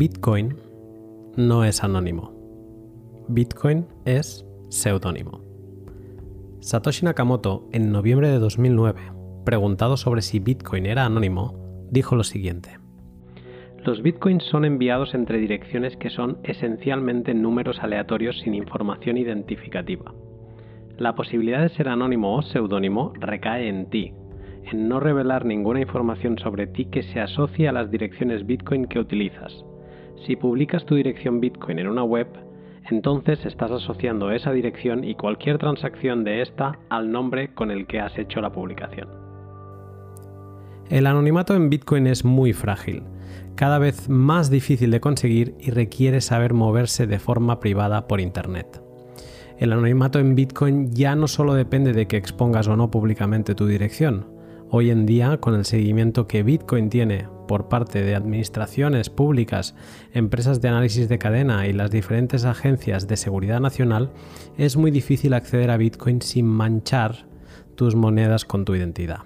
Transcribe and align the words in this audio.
Bitcoin 0.00 0.56
no 1.36 1.62
es 1.62 1.84
anónimo. 1.84 2.32
Bitcoin 3.28 3.86
es 4.06 4.46
seudónimo. 4.70 5.42
Satoshi 6.60 7.04
Nakamoto, 7.04 7.68
en 7.72 7.92
noviembre 7.92 8.30
de 8.30 8.38
2009, 8.38 8.98
preguntado 9.44 9.98
sobre 9.98 10.22
si 10.22 10.38
Bitcoin 10.38 10.86
era 10.86 11.04
anónimo, 11.04 11.52
dijo 11.90 12.16
lo 12.16 12.24
siguiente. 12.24 12.78
Los 13.84 14.00
bitcoins 14.00 14.42
son 14.44 14.64
enviados 14.64 15.12
entre 15.12 15.36
direcciones 15.36 15.94
que 15.98 16.08
son 16.08 16.38
esencialmente 16.44 17.34
números 17.34 17.80
aleatorios 17.82 18.40
sin 18.40 18.54
información 18.54 19.18
identificativa. 19.18 20.14
La 20.96 21.14
posibilidad 21.14 21.60
de 21.60 21.74
ser 21.76 21.90
anónimo 21.90 22.38
o 22.38 22.40
seudónimo 22.40 23.12
recae 23.20 23.68
en 23.68 23.90
ti, 23.90 24.14
en 24.72 24.88
no 24.88 24.98
revelar 24.98 25.44
ninguna 25.44 25.82
información 25.82 26.38
sobre 26.38 26.68
ti 26.68 26.86
que 26.86 27.02
se 27.02 27.20
asocie 27.20 27.68
a 27.68 27.72
las 27.72 27.90
direcciones 27.90 28.46
bitcoin 28.46 28.86
que 28.86 28.98
utilizas. 28.98 29.62
Si 30.26 30.36
publicas 30.36 30.84
tu 30.84 30.94
dirección 30.94 31.40
bitcoin 31.40 31.78
en 31.78 31.88
una 31.88 32.04
web, 32.04 32.28
entonces 32.90 33.44
estás 33.44 33.70
asociando 33.70 34.30
esa 34.30 34.52
dirección 34.52 35.04
y 35.04 35.14
cualquier 35.14 35.58
transacción 35.58 36.24
de 36.24 36.42
esta 36.42 36.78
al 36.88 37.10
nombre 37.10 37.54
con 37.54 37.70
el 37.70 37.86
que 37.86 38.00
has 38.00 38.16
hecho 38.18 38.40
la 38.40 38.50
publicación. 38.50 39.08
El 40.88 41.06
anonimato 41.06 41.54
en 41.54 41.70
Bitcoin 41.70 42.08
es 42.08 42.24
muy 42.24 42.52
frágil 42.52 43.04
cada 43.54 43.78
vez 43.78 44.08
más 44.08 44.50
difícil 44.50 44.90
de 44.90 45.00
conseguir 45.00 45.54
y 45.60 45.70
requiere 45.70 46.22
saber 46.22 46.54
moverse 46.54 47.06
de 47.06 47.18
forma 47.18 47.60
privada 47.60 48.08
por 48.08 48.20
Internet. 48.20 48.82
El 49.58 49.74
anonimato 49.74 50.18
en 50.18 50.34
Bitcoin 50.34 50.90
ya 50.92 51.14
no 51.14 51.28
solo 51.28 51.52
depende 51.52 51.92
de 51.92 52.08
que 52.08 52.16
expongas 52.16 52.68
o 52.68 52.76
no 52.76 52.90
públicamente 52.90 53.54
tu 53.54 53.66
dirección. 53.66 54.26
Hoy 54.72 54.90
en 54.90 55.04
día, 55.04 55.38
con 55.38 55.56
el 55.56 55.64
seguimiento 55.64 56.28
que 56.28 56.44
Bitcoin 56.44 56.90
tiene 56.90 57.26
por 57.48 57.68
parte 57.68 58.04
de 58.04 58.14
administraciones 58.14 59.10
públicas, 59.10 59.74
empresas 60.12 60.60
de 60.60 60.68
análisis 60.68 61.08
de 61.08 61.18
cadena 61.18 61.66
y 61.66 61.72
las 61.72 61.90
diferentes 61.90 62.44
agencias 62.44 63.08
de 63.08 63.16
seguridad 63.16 63.58
nacional, 63.58 64.12
es 64.56 64.76
muy 64.76 64.92
difícil 64.92 65.34
acceder 65.34 65.72
a 65.72 65.76
Bitcoin 65.76 66.22
sin 66.22 66.46
manchar 66.46 67.26
tus 67.74 67.96
monedas 67.96 68.44
con 68.44 68.64
tu 68.64 68.76
identidad. 68.76 69.22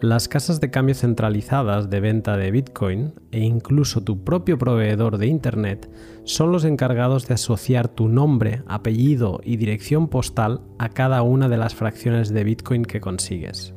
Las 0.00 0.26
casas 0.26 0.60
de 0.60 0.72
cambio 0.72 0.96
centralizadas 0.96 1.88
de 1.88 2.00
venta 2.00 2.36
de 2.36 2.50
Bitcoin 2.50 3.14
e 3.30 3.38
incluso 3.38 4.02
tu 4.02 4.24
propio 4.24 4.58
proveedor 4.58 5.16
de 5.16 5.28
Internet 5.28 5.88
son 6.24 6.50
los 6.50 6.64
encargados 6.64 7.28
de 7.28 7.34
asociar 7.34 7.86
tu 7.86 8.08
nombre, 8.08 8.64
apellido 8.66 9.40
y 9.44 9.58
dirección 9.58 10.08
postal 10.08 10.60
a 10.80 10.88
cada 10.88 11.22
una 11.22 11.48
de 11.48 11.56
las 11.56 11.76
fracciones 11.76 12.30
de 12.34 12.42
Bitcoin 12.42 12.84
que 12.84 13.00
consigues. 13.00 13.76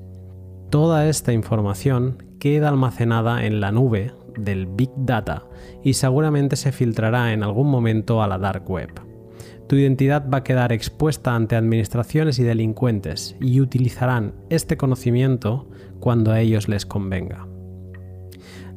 Toda 0.69 1.08
esta 1.08 1.31
información 1.31 2.23
queda 2.39 2.69
almacenada 2.69 3.45
en 3.45 3.61
la 3.61 3.71
nube 3.71 4.13
del 4.38 4.66
Big 4.66 4.91
Data 4.97 5.45
y 5.83 5.94
seguramente 5.94 6.55
se 6.55 6.72
filtrará 6.72 7.33
en 7.33 7.44
algún 7.44 7.69
momento 7.69 8.22
a 8.22 8.27
la 8.27 8.38
Dark 8.38 8.69
Web. 8.69 8.89
Tu 9.67 9.77
identidad 9.77 10.30
va 10.30 10.39
a 10.39 10.44
quedar 10.44 10.72
expuesta 10.72 11.35
ante 11.35 11.55
administraciones 11.55 12.38
y 12.39 12.44
delincuentes 12.44 13.35
y 13.39 13.61
utilizarán 13.61 14.33
este 14.49 14.77
conocimiento 14.77 15.69
cuando 15.99 16.31
a 16.31 16.39
ellos 16.39 16.67
les 16.67 16.85
convenga. 16.85 17.47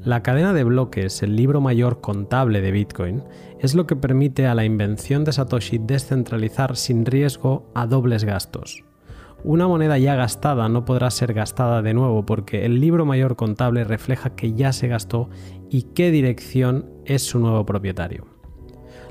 La 0.03 0.23
cadena 0.23 0.55
de 0.55 0.65
bloques, 0.65 1.23
el 1.23 1.37
libro 1.37 1.61
mayor 1.61 2.01
contable 2.01 2.61
de 2.61 2.71
Bitcoin, 2.71 3.25
es 3.59 3.75
lo 3.75 3.87
que 3.87 3.97
permite 3.97 4.47
a 4.47 4.55
la 4.55 4.65
invención 4.65 5.25
de 5.25 5.33
Satoshi 5.33 5.79
descentralizar 5.79 6.77
sin 6.77 7.05
riesgo 7.05 7.71
a 7.75 7.87
dobles 7.87 8.25
gastos. 8.25 8.85
Una 9.45 9.69
moneda 9.69 9.99
ya 9.99 10.15
gastada 10.17 10.69
no 10.69 10.85
podrá 10.85 11.11
ser 11.11 11.33
gastada 11.33 11.83
de 11.83 11.95
nuevo 11.95 12.27
porque 12.27 12.65
el 12.65 12.81
libro 12.81 13.07
mayor 13.07 13.37
contable 13.37 13.85
refleja 13.85 14.35
que 14.35 14.53
ya 14.53 14.73
se 14.73 14.89
gastó 14.89 15.31
y 15.71 15.83
qué 15.95 16.11
dirección 16.11 16.91
es 17.05 17.23
su 17.23 17.39
nuevo 17.39 17.65
propietario 17.65 18.39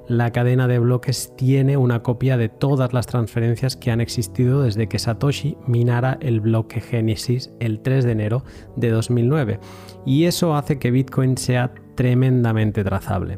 la 0.08 0.32
cadena 0.32 0.68
de 0.68 0.80
bloques 0.80 1.34
tiene 1.36 1.76
una 1.76 2.02
copia 2.02 2.38
de 2.38 2.48
todas 2.48 2.94
las 2.94 3.08
transferencias 3.08 3.76
que 3.76 3.92
han 3.92 4.00
existido 4.00 4.64
desde 4.64 4.88
que 4.88 5.00
Satoshi 5.00 5.58
minara 5.68 6.18
el 6.22 6.40
bloque 6.40 6.80
Genesis 6.80 7.52
el 7.60 7.82
3 7.82 8.06
de 8.06 8.12
enero 8.14 8.44
de 8.78 8.90
2009 8.90 9.60
y 10.06 10.26
eso 10.26 10.56
hace 10.56 10.80
que 10.80 10.92
Bitcoin 10.92 11.38
sea 11.38 11.74
tremendamente 11.96 12.84
trazable. 12.84 13.38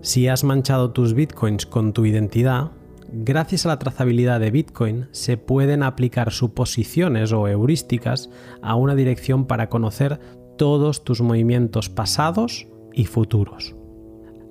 Si 0.00 0.28
has 0.28 0.44
manchado 0.44 0.92
tus 0.92 1.14
bitcoins 1.14 1.66
con 1.66 1.92
tu 1.92 2.06
identidad, 2.06 2.70
gracias 3.12 3.66
a 3.66 3.68
la 3.68 3.78
trazabilidad 3.78 4.40
de 4.40 4.50
Bitcoin 4.50 5.08
se 5.12 5.36
pueden 5.36 5.82
aplicar 5.82 6.32
suposiciones 6.32 7.32
o 7.32 7.48
heurísticas 7.48 8.30
a 8.62 8.74
una 8.74 8.94
dirección 8.94 9.46
para 9.46 9.68
conocer 9.68 10.20
todos 10.58 11.04
tus 11.04 11.20
movimientos 11.20 11.88
pasados 11.88 12.66
y 12.92 13.04
futuros. 13.06 13.76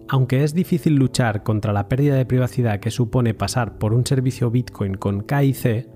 Aunque 0.08 0.44
es 0.44 0.54
difícil 0.54 0.96
luchar 0.96 1.44
contra 1.44 1.74
la 1.74 1.90
pérdida 1.90 2.16
de 2.16 2.26
privacidad 2.26 2.80
que 2.80 2.92
supone 2.92 3.34
pasar 3.34 3.78
por 3.78 3.94
un 3.94 4.06
servicio 4.06 4.52
Bitcoin 4.52 4.96
con 4.96 5.22
KIC 5.22 5.88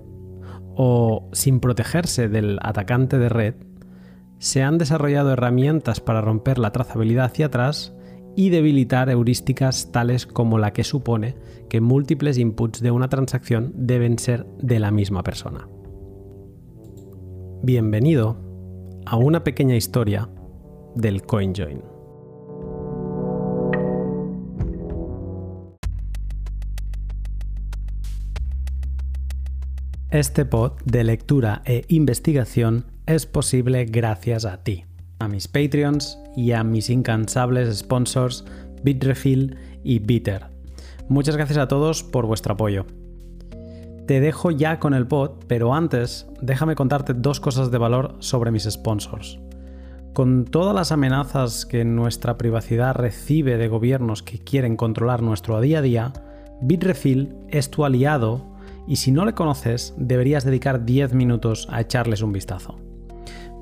o 0.74 1.28
sin 1.32 1.60
protegerse 1.60 2.28
del 2.28 2.58
atacante 2.62 3.18
de 3.18 3.28
red, 3.28 3.54
se 4.38 4.62
han 4.62 4.78
desarrollado 4.78 5.32
herramientas 5.32 6.00
para 6.00 6.22
romper 6.22 6.58
la 6.58 6.72
trazabilidad 6.72 7.26
hacia 7.26 7.46
atrás 7.46 7.94
y 8.36 8.50
debilitar 8.50 9.10
heurísticas 9.10 9.92
tales 9.92 10.26
como 10.26 10.58
la 10.58 10.72
que 10.72 10.84
supone 10.84 11.34
que 11.68 11.80
múltiples 11.80 12.38
inputs 12.38 12.80
de 12.80 12.90
una 12.90 13.08
transacción 13.08 13.72
deben 13.74 14.18
ser 14.18 14.46
de 14.58 14.78
la 14.78 14.90
misma 14.90 15.22
persona. 15.22 15.68
Bienvenido 17.62 18.36
a 19.06 19.16
una 19.16 19.44
pequeña 19.44 19.76
historia 19.76 20.28
del 20.94 21.22
CoinJoin. 21.22 21.82
Este 30.10 30.44
pod 30.44 30.72
de 30.84 31.04
lectura 31.04 31.62
e 31.64 31.84
investigación 31.86 32.86
es 33.06 33.26
posible 33.26 33.84
gracias 33.84 34.44
a 34.44 34.64
ti, 34.64 34.84
a 35.20 35.28
mis 35.28 35.46
Patreons 35.46 36.18
y 36.34 36.52
a 36.52 36.64
mis 36.64 36.90
incansables 36.90 37.78
sponsors 37.78 38.44
Bitrefill 38.82 39.56
y 39.84 39.98
Bitter. 39.98 40.46
Muchas 41.08 41.36
gracias 41.36 41.58
a 41.58 41.68
todos 41.68 42.02
por 42.02 42.26
vuestro 42.26 42.54
apoyo. 42.54 42.86
Te 44.06 44.20
dejo 44.20 44.50
ya 44.50 44.80
con 44.80 44.94
el 44.94 45.06
pod, 45.06 45.32
pero 45.46 45.74
antes 45.74 46.26
déjame 46.40 46.74
contarte 46.74 47.14
dos 47.14 47.38
cosas 47.38 47.70
de 47.70 47.78
valor 47.78 48.16
sobre 48.18 48.50
mis 48.50 48.64
sponsors. 48.64 49.38
Con 50.14 50.46
todas 50.46 50.74
las 50.74 50.90
amenazas 50.90 51.66
que 51.66 51.84
nuestra 51.84 52.36
privacidad 52.36 52.94
recibe 52.96 53.58
de 53.58 53.68
gobiernos 53.68 54.22
que 54.22 54.38
quieren 54.38 54.76
controlar 54.76 55.22
nuestro 55.22 55.60
día 55.60 55.78
a 55.78 55.82
día, 55.82 56.12
Bitrefill 56.62 57.36
es 57.48 57.70
tu 57.70 57.84
aliado 57.84 58.56
y 58.88 58.96
si 58.96 59.12
no 59.12 59.24
le 59.24 59.34
conoces, 59.34 59.94
deberías 59.96 60.44
dedicar 60.44 60.84
10 60.84 61.14
minutos 61.14 61.68
a 61.70 61.80
echarles 61.80 62.22
un 62.22 62.32
vistazo. 62.32 62.89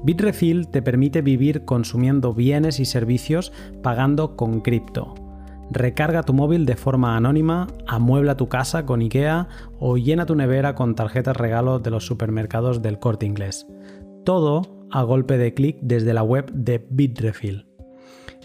Bitrefill 0.04 0.68
te 0.68 0.82
permite 0.82 1.22
vivir 1.22 1.64
consumiendo 1.64 2.34
bienes 2.34 2.80
y 2.80 2.84
servicios 2.84 3.52
pagando 3.82 4.36
con 4.36 4.60
cripto. 4.60 5.14
Recarga 5.70 6.22
tu 6.22 6.32
móvil 6.32 6.64
de 6.64 6.76
forma 6.76 7.16
anónima, 7.16 7.66
amuebla 7.86 8.36
tu 8.36 8.48
casa 8.48 8.86
con 8.86 9.02
IKEA 9.02 9.48
o 9.78 9.98
llena 9.98 10.24
tu 10.24 10.34
nevera 10.34 10.74
con 10.74 10.94
tarjetas 10.94 11.36
regalo 11.36 11.78
de 11.78 11.90
los 11.90 12.06
supermercados 12.06 12.80
del 12.80 12.98
corte 12.98 13.26
inglés. 13.26 13.66
Todo 14.24 14.62
a 14.90 15.02
golpe 15.02 15.36
de 15.36 15.52
clic 15.52 15.78
desde 15.82 16.14
la 16.14 16.22
web 16.22 16.50
de 16.52 16.86
Bitrefill. 16.88 17.66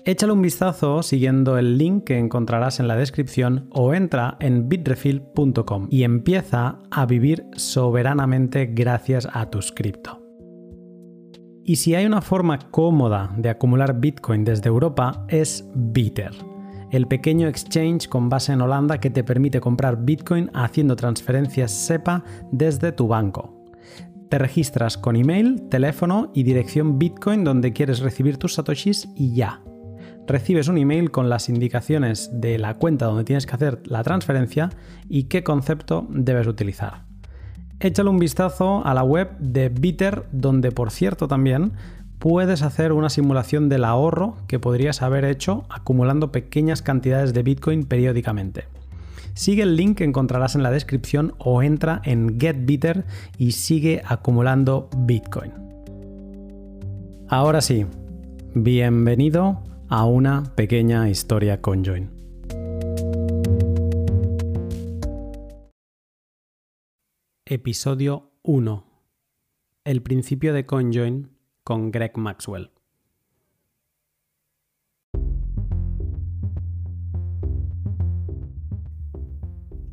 Échale 0.05 0.33
un 0.33 0.41
vistazo 0.41 1.01
siguiendo 1.01 1.57
el 1.57 1.77
link 1.77 2.03
que 2.03 2.19
encontrarás 2.19 2.81
en 2.81 2.89
la 2.89 2.97
descripción 2.97 3.69
o 3.71 3.93
entra 3.93 4.35
en 4.41 4.67
bitrefill.com 4.67 5.87
y 5.89 6.03
empieza 6.03 6.79
a 6.91 7.05
vivir 7.05 7.45
soberanamente 7.55 8.65
gracias 8.65 9.29
a 9.31 9.49
tus 9.49 9.71
cripto. 9.71 10.22
Y 11.65 11.77
si 11.77 11.95
hay 11.95 12.05
una 12.05 12.21
forma 12.21 12.59
cómoda 12.59 13.33
de 13.37 13.49
acumular 13.49 13.99
Bitcoin 13.99 14.43
desde 14.43 14.67
Europa 14.67 15.25
es 15.29 15.65
Bitter, 15.73 16.31
el 16.91 17.07
pequeño 17.07 17.47
exchange 17.47 18.09
con 18.09 18.27
base 18.27 18.51
en 18.51 18.61
Holanda 18.61 18.99
que 18.99 19.09
te 19.09 19.23
permite 19.23 19.61
comprar 19.61 20.03
Bitcoin 20.03 20.51
haciendo 20.53 20.95
transferencias 20.95 21.71
SEPA 21.71 22.23
desde 22.51 22.91
tu 22.91 23.07
banco. 23.07 23.65
Te 24.29 24.39
registras 24.39 24.97
con 24.97 25.15
email, 25.15 25.69
teléfono 25.69 26.31
y 26.33 26.43
dirección 26.43 26.99
Bitcoin 26.99 27.43
donde 27.43 27.71
quieres 27.71 27.99
recibir 27.99 28.37
tus 28.37 28.55
satoshis 28.55 29.07
y 29.15 29.33
ya 29.33 29.61
recibes 30.27 30.67
un 30.67 30.77
email 30.77 31.11
con 31.11 31.29
las 31.29 31.49
indicaciones 31.49 32.29
de 32.33 32.57
la 32.57 32.75
cuenta 32.75 33.05
donde 33.05 33.23
tienes 33.23 33.45
que 33.45 33.55
hacer 33.55 33.81
la 33.85 34.03
transferencia 34.03 34.69
y 35.09 35.25
qué 35.25 35.43
concepto 35.43 36.07
debes 36.09 36.47
utilizar. 36.47 37.12
Échale 37.79 38.09
un 38.09 38.19
vistazo 38.19 38.85
a 38.85 38.93
la 38.93 39.03
web 39.03 39.37
de 39.39 39.69
Bitter, 39.69 40.25
donde 40.31 40.71
por 40.71 40.91
cierto 40.91 41.27
también 41.27 41.73
puedes 42.19 42.61
hacer 42.61 42.93
una 42.93 43.09
simulación 43.09 43.67
del 43.67 43.83
ahorro 43.83 44.37
que 44.47 44.57
podrías 44.57 45.01
haber 45.01 45.25
hecho 45.25 45.65
acumulando 45.69 46.31
pequeñas 46.31 46.81
cantidades 46.81 47.33
de 47.33 47.43
Bitcoin 47.43 47.83
periódicamente. 47.83 48.63
Sigue 49.33 49.63
el 49.63 49.75
link 49.75 49.97
que 49.97 50.03
encontrarás 50.03 50.55
en 50.55 50.63
la 50.63 50.71
descripción 50.71 51.33
o 51.39 51.63
entra 51.63 52.01
en 52.05 52.39
GetBitter 52.39 53.03
y 53.37 53.51
sigue 53.51 54.01
acumulando 54.05 54.89
Bitcoin. 54.95 55.51
Ahora 57.27 57.61
sí, 57.61 57.85
bienvenido 58.53 59.63
a 59.89 60.05
una 60.05 60.43
pequeña 60.55 61.09
historia 61.09 61.61
conjoin. 61.61 62.22
Episodio 67.45 68.31
1. 68.43 68.85
El 69.83 70.01
principio 70.01 70.53
de 70.53 70.65
conjoin 70.65 71.29
con 71.65 71.91
Greg 71.91 72.17
Maxwell. 72.17 72.71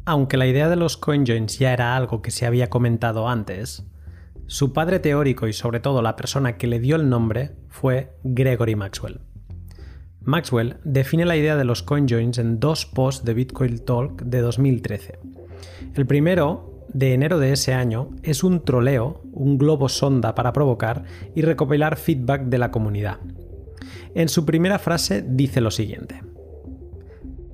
Aunque 0.05 0.37
la 0.37 0.47
idea 0.47 0.69
de 0.69 0.77
los 0.77 0.97
coinjoins 0.97 1.59
ya 1.59 1.73
era 1.73 1.97
algo 1.97 2.23
que 2.23 2.31
se 2.31 2.47
había 2.47 2.71
comentado 2.71 3.29
antes, 3.29 3.85
su 4.47 4.73
padre 4.73 5.01
teórico 5.01 5.49
y 5.49 5.53
sobre 5.53 5.81
todo 5.81 6.03
la 6.03 6.15
persona 6.15 6.57
que 6.57 6.69
le 6.69 6.79
dio 6.79 6.95
el 6.95 7.09
nombre 7.09 7.57
fue 7.67 8.13
Gregory 8.23 8.77
Maxwell. 8.77 9.23
Maxwell 10.21 10.77
define 10.85 11.25
la 11.25 11.37
idea 11.37 11.57
de 11.57 11.65
los 11.65 11.83
coinjoins 11.83 12.39
en 12.39 12.61
dos 12.61 12.87
posts 12.87 13.25
de 13.25 13.35
Bitcoin 13.35 13.85
Talk 13.85 14.23
de 14.23 14.41
2013. 14.41 15.19
El 15.97 16.07
primero, 16.07 16.71
de 16.93 17.15
enero 17.15 17.39
de 17.39 17.53
ese 17.53 17.73
año, 17.73 18.11
es 18.23 18.45
un 18.45 18.65
troleo, 18.65 19.23
un 19.33 19.59
globo 19.59 19.89
sonda 19.89 20.35
para 20.35 20.53
provocar 20.53 21.05
y 21.35 21.43
recopilar 21.43 21.97
feedback 21.97 22.43
de 22.45 22.59
la 22.59 22.71
comunidad. 22.71 23.19
En 24.15 24.29
su 24.29 24.45
primera 24.45 24.79
frase 24.79 25.25
dice 25.27 25.61
lo 25.61 25.71
siguiente. 25.71 26.23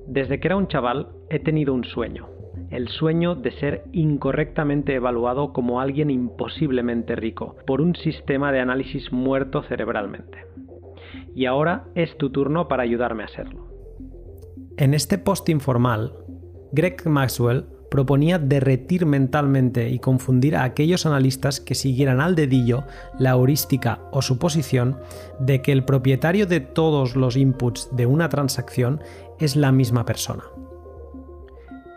Desde 0.07 0.39
que 0.39 0.47
era 0.47 0.57
un 0.57 0.67
chaval 0.67 1.09
he 1.29 1.39
tenido 1.39 1.73
un 1.73 1.83
sueño 1.83 2.37
el 2.69 2.89
sueño 2.89 3.35
de 3.35 3.51
ser 3.59 3.83
incorrectamente 3.91 4.93
evaluado 4.95 5.53
como 5.53 5.79
alguien 5.79 6.09
imposiblemente 6.09 7.15
rico 7.15 7.55
por 7.65 7.81
un 7.81 7.95
sistema 7.95 8.51
de 8.51 8.59
análisis 8.59 9.11
muerto 9.11 9.63
cerebralmente. 9.63 10.45
Y 11.33 11.45
ahora 11.45 11.85
es 11.95 12.17
tu 12.17 12.31
turno 12.31 12.67
para 12.67 12.83
ayudarme 12.83 13.23
a 13.23 13.27
serlo. 13.29 13.67
En 14.77 14.93
este 14.93 15.17
post 15.17 15.47
informal, 15.49 16.13
Greg 16.71 17.07
Maxwell 17.07 17.65
proponía 17.89 18.39
derretir 18.39 19.05
mentalmente 19.05 19.89
y 19.89 19.99
confundir 19.99 20.55
a 20.55 20.63
aquellos 20.63 21.05
analistas 21.05 21.59
que 21.59 21.75
siguieran 21.75 22.21
al 22.21 22.35
dedillo 22.35 22.83
la 23.17 23.31
heurística 23.31 24.01
o 24.11 24.21
suposición 24.21 24.97
de 25.39 25.61
que 25.61 25.71
el 25.71 25.83
propietario 25.83 26.45
de 26.45 26.59
todos 26.59 27.15
los 27.15 27.35
inputs 27.35 27.89
de 27.91 28.05
una 28.05 28.29
transacción 28.29 29.01
es 29.39 29.55
la 29.55 29.71
misma 29.71 30.05
persona. 30.05 30.43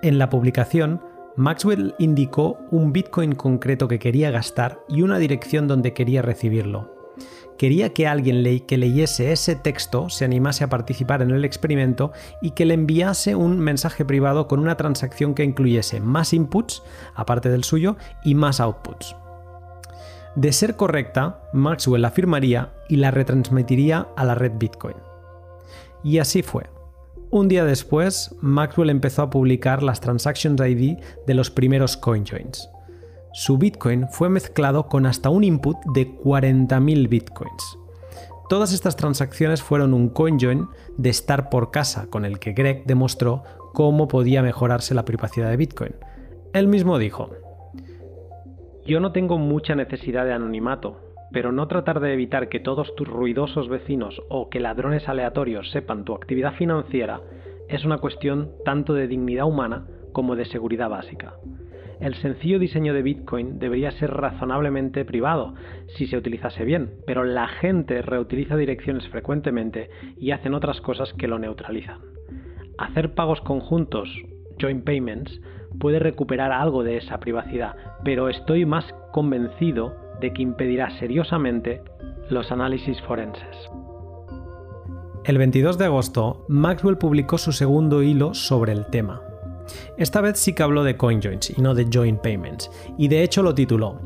En 0.02 0.18
la 0.18 0.30
publicación, 0.30 1.00
Maxwell 1.36 1.94
indicó 1.98 2.58
un 2.70 2.92
Bitcoin 2.92 3.34
concreto 3.34 3.88
que 3.88 3.98
quería 3.98 4.30
gastar 4.30 4.80
y 4.88 5.02
una 5.02 5.18
dirección 5.18 5.68
donde 5.68 5.92
quería 5.92 6.22
recibirlo. 6.22 6.99
Quería 7.60 7.92
que 7.92 8.06
alguien 8.06 8.42
que 8.66 8.78
leyese 8.78 9.32
ese 9.32 9.54
texto 9.54 10.08
se 10.08 10.24
animase 10.24 10.64
a 10.64 10.70
participar 10.70 11.20
en 11.20 11.30
el 11.30 11.44
experimento 11.44 12.10
y 12.40 12.52
que 12.52 12.64
le 12.64 12.72
enviase 12.72 13.34
un 13.34 13.58
mensaje 13.60 14.06
privado 14.06 14.48
con 14.48 14.60
una 14.60 14.78
transacción 14.78 15.34
que 15.34 15.44
incluyese 15.44 16.00
más 16.00 16.32
inputs, 16.32 16.82
aparte 17.14 17.50
del 17.50 17.62
suyo, 17.62 17.98
y 18.24 18.34
más 18.34 18.60
outputs. 18.60 19.14
De 20.36 20.52
ser 20.52 20.76
correcta, 20.76 21.42
Maxwell 21.52 22.00
la 22.00 22.10
firmaría 22.10 22.72
y 22.88 22.96
la 22.96 23.10
retransmitiría 23.10 24.08
a 24.16 24.24
la 24.24 24.34
red 24.34 24.52
Bitcoin. 24.58 24.96
Y 26.02 26.16
así 26.16 26.42
fue. 26.42 26.64
Un 27.28 27.48
día 27.48 27.66
después, 27.66 28.34
Maxwell 28.40 28.88
empezó 28.88 29.20
a 29.20 29.28
publicar 29.28 29.82
las 29.82 30.00
Transactions 30.00 30.62
ID 30.62 30.96
de 31.26 31.34
los 31.34 31.50
primeros 31.50 31.98
CoinJoins. 31.98 32.70
Su 33.32 33.58
Bitcoin 33.58 34.08
fue 34.08 34.28
mezclado 34.28 34.88
con 34.88 35.06
hasta 35.06 35.30
un 35.30 35.44
input 35.44 35.76
de 35.94 36.16
40.000 36.16 37.08
Bitcoins. 37.08 37.78
Todas 38.48 38.72
estas 38.72 38.96
transacciones 38.96 39.62
fueron 39.62 39.94
un 39.94 40.08
CoinJoin 40.08 40.66
de 40.96 41.10
estar 41.10 41.48
por 41.48 41.70
casa 41.70 42.08
con 42.10 42.24
el 42.24 42.40
que 42.40 42.52
Greg 42.52 42.82
demostró 42.86 43.44
cómo 43.72 44.08
podía 44.08 44.42
mejorarse 44.42 44.94
la 44.94 45.04
privacidad 45.04 45.48
de 45.48 45.56
Bitcoin. 45.56 45.94
Él 46.52 46.66
mismo 46.66 46.98
dijo, 46.98 47.30
Yo 48.84 48.98
no 48.98 49.12
tengo 49.12 49.38
mucha 49.38 49.76
necesidad 49.76 50.24
de 50.24 50.32
anonimato, 50.32 51.00
pero 51.30 51.52
no 51.52 51.68
tratar 51.68 52.00
de 52.00 52.12
evitar 52.12 52.48
que 52.48 52.58
todos 52.58 52.92
tus 52.96 53.06
ruidosos 53.06 53.68
vecinos 53.68 54.20
o 54.28 54.50
que 54.50 54.58
ladrones 54.58 55.08
aleatorios 55.08 55.70
sepan 55.70 56.04
tu 56.04 56.14
actividad 56.14 56.54
financiera 56.54 57.20
es 57.68 57.84
una 57.84 57.98
cuestión 57.98 58.50
tanto 58.64 58.92
de 58.92 59.06
dignidad 59.06 59.46
humana 59.46 59.86
como 60.12 60.34
de 60.34 60.46
seguridad 60.46 60.88
básica. 60.88 61.34
El 62.00 62.14
sencillo 62.14 62.58
diseño 62.58 62.94
de 62.94 63.02
Bitcoin 63.02 63.58
debería 63.58 63.90
ser 63.90 64.10
razonablemente 64.10 65.04
privado 65.04 65.54
si 65.98 66.06
se 66.06 66.16
utilizase 66.16 66.64
bien, 66.64 66.94
pero 67.06 67.24
la 67.24 67.46
gente 67.46 68.00
reutiliza 68.00 68.56
direcciones 68.56 69.06
frecuentemente 69.08 69.90
y 70.16 70.30
hacen 70.30 70.54
otras 70.54 70.80
cosas 70.80 71.12
que 71.12 71.28
lo 71.28 71.38
neutralizan. 71.38 71.98
Hacer 72.78 73.14
pagos 73.14 73.42
conjuntos, 73.42 74.08
joint 74.58 74.82
payments, 74.82 75.42
puede 75.78 75.98
recuperar 75.98 76.52
algo 76.52 76.84
de 76.84 76.96
esa 76.96 77.20
privacidad, 77.20 77.76
pero 78.02 78.30
estoy 78.30 78.64
más 78.64 78.86
convencido 79.12 79.94
de 80.20 80.32
que 80.32 80.40
impedirá 80.42 80.90
seriosamente 80.98 81.82
los 82.30 82.50
análisis 82.50 82.98
forenses. 83.02 83.70
El 85.24 85.36
22 85.36 85.76
de 85.76 85.84
agosto, 85.84 86.46
Maxwell 86.48 86.96
publicó 86.96 87.36
su 87.36 87.52
segundo 87.52 88.02
hilo 88.02 88.32
sobre 88.32 88.72
el 88.72 88.86
tema. 88.86 89.20
Esta 89.96 90.20
vez 90.20 90.38
sí 90.38 90.52
que 90.52 90.62
habló 90.62 90.84
de 90.84 90.96
CoinJoins 90.96 91.50
y 91.50 91.60
no 91.60 91.74
de 91.74 91.88
Joint 91.92 92.20
Payments, 92.20 92.70
y 92.98 93.08
de 93.08 93.22
hecho 93.22 93.42
lo 93.42 93.54
tituló 93.54 94.00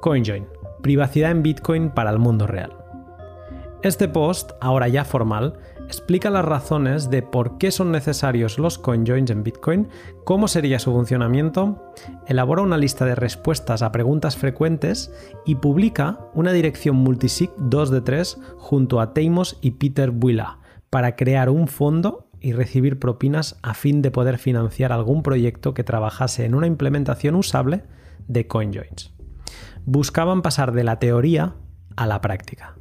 CoinJoin, 0.00 0.46
privacidad 0.82 1.30
en 1.30 1.42
Bitcoin 1.42 1.90
para 1.90 2.10
el 2.10 2.18
mundo 2.18 2.46
real. 2.46 2.76
Este 3.82 4.08
post, 4.08 4.52
ahora 4.60 4.88
ya 4.88 5.04
formal, 5.04 5.60
explica 5.86 6.30
las 6.30 6.44
razones 6.44 7.10
de 7.10 7.22
por 7.22 7.58
qué 7.58 7.70
son 7.70 7.92
necesarios 7.92 8.58
los 8.58 8.76
CoinJoins 8.76 9.30
en 9.30 9.42
Bitcoin, 9.42 9.88
cómo 10.24 10.48
sería 10.48 10.78
su 10.78 10.92
funcionamiento, 10.92 11.92
elabora 12.26 12.62
una 12.62 12.76
lista 12.76 13.06
de 13.06 13.14
respuestas 13.14 13.82
a 13.82 13.92
preguntas 13.92 14.36
frecuentes 14.36 15.12
y 15.46 15.54
publica 15.54 16.18
una 16.34 16.52
dirección 16.52 16.96
multisig 16.96 17.50
2 17.56 17.90
de 17.90 18.00
3 18.00 18.38
junto 18.56 19.00
a 19.00 19.14
Teimos 19.14 19.58
y 19.62 19.72
Peter 19.72 20.10
Buila 20.10 20.58
para 20.90 21.16
crear 21.16 21.48
un 21.48 21.68
fondo 21.68 22.27
y 22.40 22.52
recibir 22.52 22.98
propinas 22.98 23.58
a 23.62 23.74
fin 23.74 24.02
de 24.02 24.10
poder 24.10 24.38
financiar 24.38 24.92
algún 24.92 25.22
proyecto 25.22 25.74
que 25.74 25.84
trabajase 25.84 26.44
en 26.44 26.54
una 26.54 26.66
implementación 26.66 27.34
usable 27.34 27.84
de 28.26 28.46
CoinJoins. 28.46 29.12
Buscaban 29.84 30.42
pasar 30.42 30.72
de 30.72 30.84
la 30.84 30.98
teoría 30.98 31.56
a 31.96 32.06
la 32.06 32.20
práctica. 32.20 32.76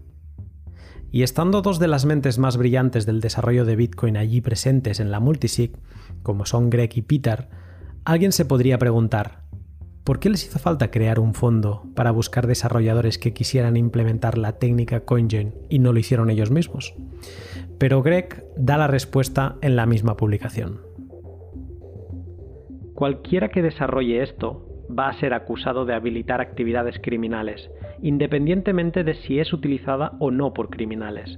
Y 1.11 1.23
estando 1.23 1.61
dos 1.61 1.79
de 1.79 1.87
las 1.87 2.05
mentes 2.05 2.37
más 2.37 2.57
brillantes 2.57 3.05
del 3.05 3.21
desarrollo 3.21 3.65
de 3.65 3.75
Bitcoin 3.75 4.17
allí 4.17 4.41
presentes 4.41 4.99
en 4.99 5.09
la 5.09 5.19
multisig, 5.19 5.77
como 6.21 6.45
son 6.45 6.69
Greg 6.69 6.91
y 6.95 7.01
Peter, 7.01 7.49
alguien 8.03 8.31
se 8.31 8.45
podría 8.45 8.77
preguntar, 8.77 9.46
¿por 10.07 10.21
qué 10.21 10.29
les 10.29 10.45
hizo 10.45 10.57
falta 10.57 10.89
crear 10.89 11.19
un 11.19 11.33
fondo 11.33 11.83
para 11.93 12.11
buscar 12.11 12.47
desarrolladores 12.47 13.17
que 13.17 13.33
quisieran 13.33 13.75
implementar 13.75 14.37
la 14.37 14.53
técnica 14.53 15.01
CoinJoin 15.01 15.53
y 15.67 15.79
no 15.79 15.91
lo 15.91 15.99
hicieron 15.99 16.29
ellos 16.29 16.49
mismos? 16.49 16.95
Pero 17.77 18.01
Greg 18.01 18.45
da 18.55 18.77
la 18.77 18.87
respuesta 18.87 19.57
en 19.61 19.75
la 19.75 19.85
misma 19.85 20.15
publicación. 20.15 20.79
Cualquiera 22.93 23.49
que 23.49 23.61
desarrolle 23.61 24.23
esto 24.23 24.65
va 24.97 25.09
a 25.09 25.19
ser 25.19 25.33
acusado 25.33 25.83
de 25.83 25.95
habilitar 25.95 26.39
actividades 26.39 26.95
criminales, 27.03 27.69
independientemente 28.01 29.03
de 29.03 29.13
si 29.13 29.39
es 29.39 29.51
utilizada 29.51 30.13
o 30.19 30.31
no 30.31 30.53
por 30.53 30.69
criminales. 30.69 31.37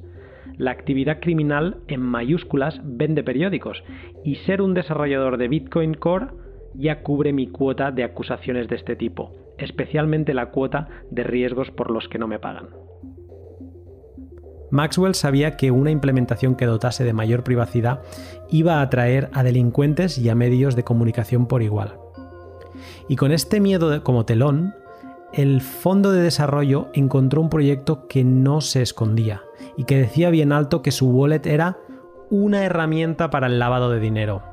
La 0.58 0.70
actividad 0.70 1.22
criminal 1.22 1.78
en 1.88 2.02
mayúsculas 2.02 2.80
vende 2.84 3.24
periódicos 3.24 3.84
y 4.24 4.36
ser 4.36 4.62
un 4.62 4.76
desarrollador 4.76 5.38
de 5.38 5.48
Bitcoin 5.48 5.96
Core 5.96 6.28
ya 6.74 7.02
cubre 7.02 7.34
mi 7.34 7.48
cuota 7.48 7.92
de 7.92 8.04
acusaciones 8.04 8.68
de 8.68 8.76
este 8.76 8.96
tipo, 8.96 9.34
especialmente 9.58 10.34
la 10.34 10.52
cuota 10.52 10.88
de 11.10 11.24
riesgos 11.24 11.72
por 11.72 11.92
los 11.92 12.08
que 12.08 12.20
no 12.20 12.28
me 12.28 12.40
pagan. 12.40 12.68
Maxwell 14.72 15.16
sabía 15.16 15.58
que 15.58 15.72
una 15.72 15.92
implementación 15.92 16.56
que 16.56 16.66
dotase 16.66 17.04
de 17.04 17.14
mayor 17.14 17.44
privacidad 17.44 18.02
iba 18.50 18.76
a 18.76 18.82
atraer 18.82 19.30
a 19.34 19.44
delincuentes 19.44 20.18
y 20.18 20.30
a 20.30 20.36
medios 20.36 20.76
de 20.76 20.84
comunicación 20.84 21.48
por 21.48 21.64
igual. 21.64 21.96
Y 23.08 23.16
con 23.16 23.32
este 23.32 23.60
miedo 23.60 24.04
como 24.04 24.26
telón, 24.26 24.76
el 25.34 25.62
fondo 25.62 26.12
de 26.12 26.22
desarrollo 26.22 26.90
encontró 26.94 27.42
un 27.42 27.50
proyecto 27.50 28.08
que 28.08 28.24
no 28.24 28.62
se 28.62 28.82
escondía 28.82 29.42
y 29.78 29.86
que 29.86 29.98
decía 29.98 30.30
bien 30.30 30.52
alto 30.52 30.82
que 30.82 30.92
su 30.92 31.10
wallet 31.10 31.46
era 31.46 31.78
una 32.30 32.64
herramienta 32.64 33.30
para 33.30 33.48
el 33.48 33.60
lavado 33.60 33.90
de 33.90 34.00
dinero. 34.00 34.44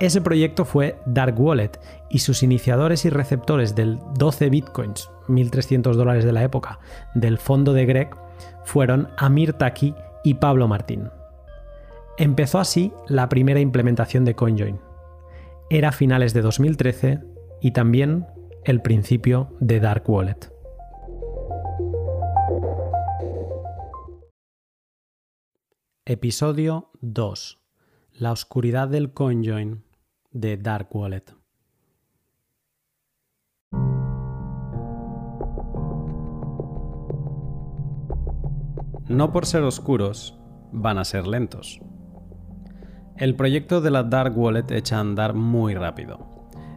Ese 0.00 0.20
proyecto 0.20 0.64
fue 0.64 0.96
Dark 1.06 1.40
Wallet 1.40 1.72
y 2.08 2.20
sus 2.20 2.44
iniciadores 2.44 3.04
y 3.04 3.10
receptores 3.10 3.74
del 3.74 3.98
12 4.16 4.48
bitcoins, 4.48 5.10
1.300 5.26 5.94
dólares 5.94 6.24
de 6.24 6.32
la 6.32 6.44
época, 6.44 6.78
del 7.14 7.38
fondo 7.38 7.72
de 7.72 7.84
Greg 7.84 8.10
fueron 8.64 9.08
Amir 9.16 9.54
Taki 9.54 9.94
y 10.22 10.34
Pablo 10.34 10.68
Martín. 10.68 11.10
Empezó 12.16 12.60
así 12.60 12.92
la 13.08 13.28
primera 13.28 13.58
implementación 13.58 14.24
de 14.24 14.34
CoinJoin. 14.34 14.78
Era 15.68 15.90
finales 15.90 16.32
de 16.32 16.42
2013 16.42 17.20
y 17.60 17.72
también 17.72 18.26
el 18.64 18.80
principio 18.80 19.56
de 19.58 19.80
Dark 19.80 20.08
Wallet. 20.08 20.52
Episodio 26.04 26.90
2. 27.00 27.58
La 28.12 28.32
oscuridad 28.32 28.88
del 28.88 29.12
CoinJoin 29.12 29.87
de 30.30 30.56
Dark 30.56 30.88
Wallet. 30.94 31.24
No 39.08 39.32
por 39.32 39.46
ser 39.46 39.62
oscuros, 39.62 40.38
van 40.70 40.98
a 40.98 41.04
ser 41.04 41.26
lentos. 41.26 41.80
El 43.16 43.34
proyecto 43.34 43.80
de 43.80 43.90
la 43.90 44.02
Dark 44.02 44.36
Wallet 44.38 44.70
echa 44.70 44.98
a 44.98 45.00
andar 45.00 45.34
muy 45.34 45.74
rápido. 45.74 46.28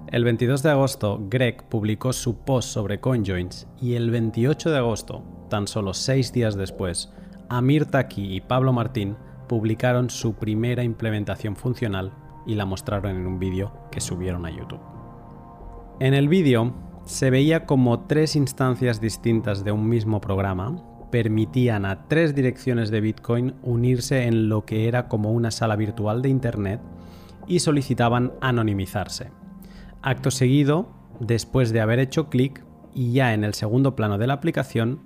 El 0.07 0.23
22 0.23 0.63
de 0.63 0.71
agosto, 0.71 1.19
Greg 1.29 1.67
publicó 1.69 2.13
su 2.13 2.39
post 2.43 2.69
sobre 2.69 2.99
CoinJoins 2.99 3.67
y 3.81 3.95
el 3.95 4.11
28 4.11 4.71
de 4.71 4.77
agosto, 4.77 5.23
tan 5.49 5.67
solo 5.67 5.93
seis 5.93 6.33
días 6.33 6.55
después, 6.55 7.11
Amir 7.49 7.85
Taki 7.85 8.35
y 8.35 8.41
Pablo 8.41 8.71
Martín 8.71 9.17
publicaron 9.47 10.09
su 10.09 10.35
primera 10.35 10.83
implementación 10.83 11.57
funcional 11.57 12.13
y 12.45 12.55
la 12.55 12.65
mostraron 12.65 13.15
en 13.15 13.27
un 13.27 13.39
vídeo 13.39 13.71
que 13.91 14.01
subieron 14.01 14.45
a 14.45 14.49
YouTube. 14.49 14.81
En 15.99 16.13
el 16.13 16.27
vídeo 16.27 16.73
se 17.05 17.29
veía 17.29 17.65
como 17.65 18.01
tres 18.01 18.35
instancias 18.35 19.01
distintas 19.01 19.63
de 19.63 19.71
un 19.71 19.87
mismo 19.87 20.21
programa 20.21 20.83
permitían 21.11 21.85
a 21.85 22.07
tres 22.07 22.33
direcciones 22.33 22.89
de 22.89 23.01
Bitcoin 23.01 23.53
unirse 23.61 24.23
en 24.23 24.49
lo 24.49 24.65
que 24.65 24.87
era 24.87 25.07
como 25.07 25.31
una 25.31 25.51
sala 25.51 25.75
virtual 25.75 26.21
de 26.23 26.29
Internet 26.29 26.81
y 27.47 27.59
solicitaban 27.59 28.31
anonimizarse. 28.41 29.29
Acto 30.01 30.31
seguido, 30.31 30.89
después 31.19 31.71
de 31.71 31.81
haber 31.81 31.99
hecho 31.99 32.29
clic 32.29 32.63
y 32.95 33.11
ya 33.11 33.33
en 33.33 33.43
el 33.43 33.53
segundo 33.53 33.95
plano 33.95 34.17
de 34.17 34.27
la 34.27 34.33
aplicación, 34.33 35.01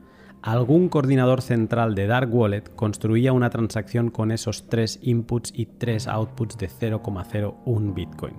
algún 0.46 0.90
coordinador 0.90 1.42
central 1.42 1.96
de 1.96 2.06
Dark 2.06 2.32
Wallet 2.32 2.70
construía 2.76 3.34
una 3.34 3.50
transacción 3.50 4.12
con 4.12 4.32
esos 4.32 4.70
tres 4.70 5.00
inputs 5.02 5.52
y 5.56 5.66
tres 5.66 6.08
outputs 6.08 6.60
de 6.60 6.70
0,01 6.70 7.94
Bitcoin. 7.96 8.36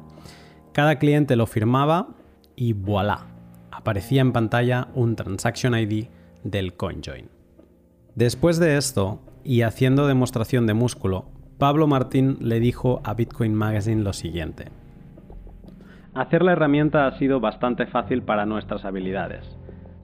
Cada 0.72 1.00
cliente 1.00 1.34
lo 1.34 1.48
firmaba 1.48 2.10
y 2.54 2.74
voilà, 2.74 3.26
aparecía 3.72 4.20
en 4.20 4.32
pantalla 4.32 4.86
un 4.94 5.16
Transaction 5.16 5.74
ID 5.74 6.06
del 6.44 6.74
CoinJoin. 6.74 7.28
Después 8.14 8.60
de 8.60 8.76
esto, 8.76 9.20
y 9.42 9.62
haciendo 9.62 10.06
demostración 10.06 10.68
de 10.68 10.74
músculo, 10.74 11.24
Pablo 11.58 11.88
Martín 11.88 12.36
le 12.40 12.60
dijo 12.60 13.00
a 13.02 13.14
Bitcoin 13.14 13.52
Magazine 13.52 14.04
lo 14.04 14.12
siguiente. 14.12 14.66
Hacer 16.14 16.44
la 16.44 16.52
herramienta 16.52 17.08
ha 17.08 17.18
sido 17.18 17.40
bastante 17.40 17.86
fácil 17.86 18.22
para 18.22 18.46
nuestras 18.46 18.84
habilidades 18.84 19.56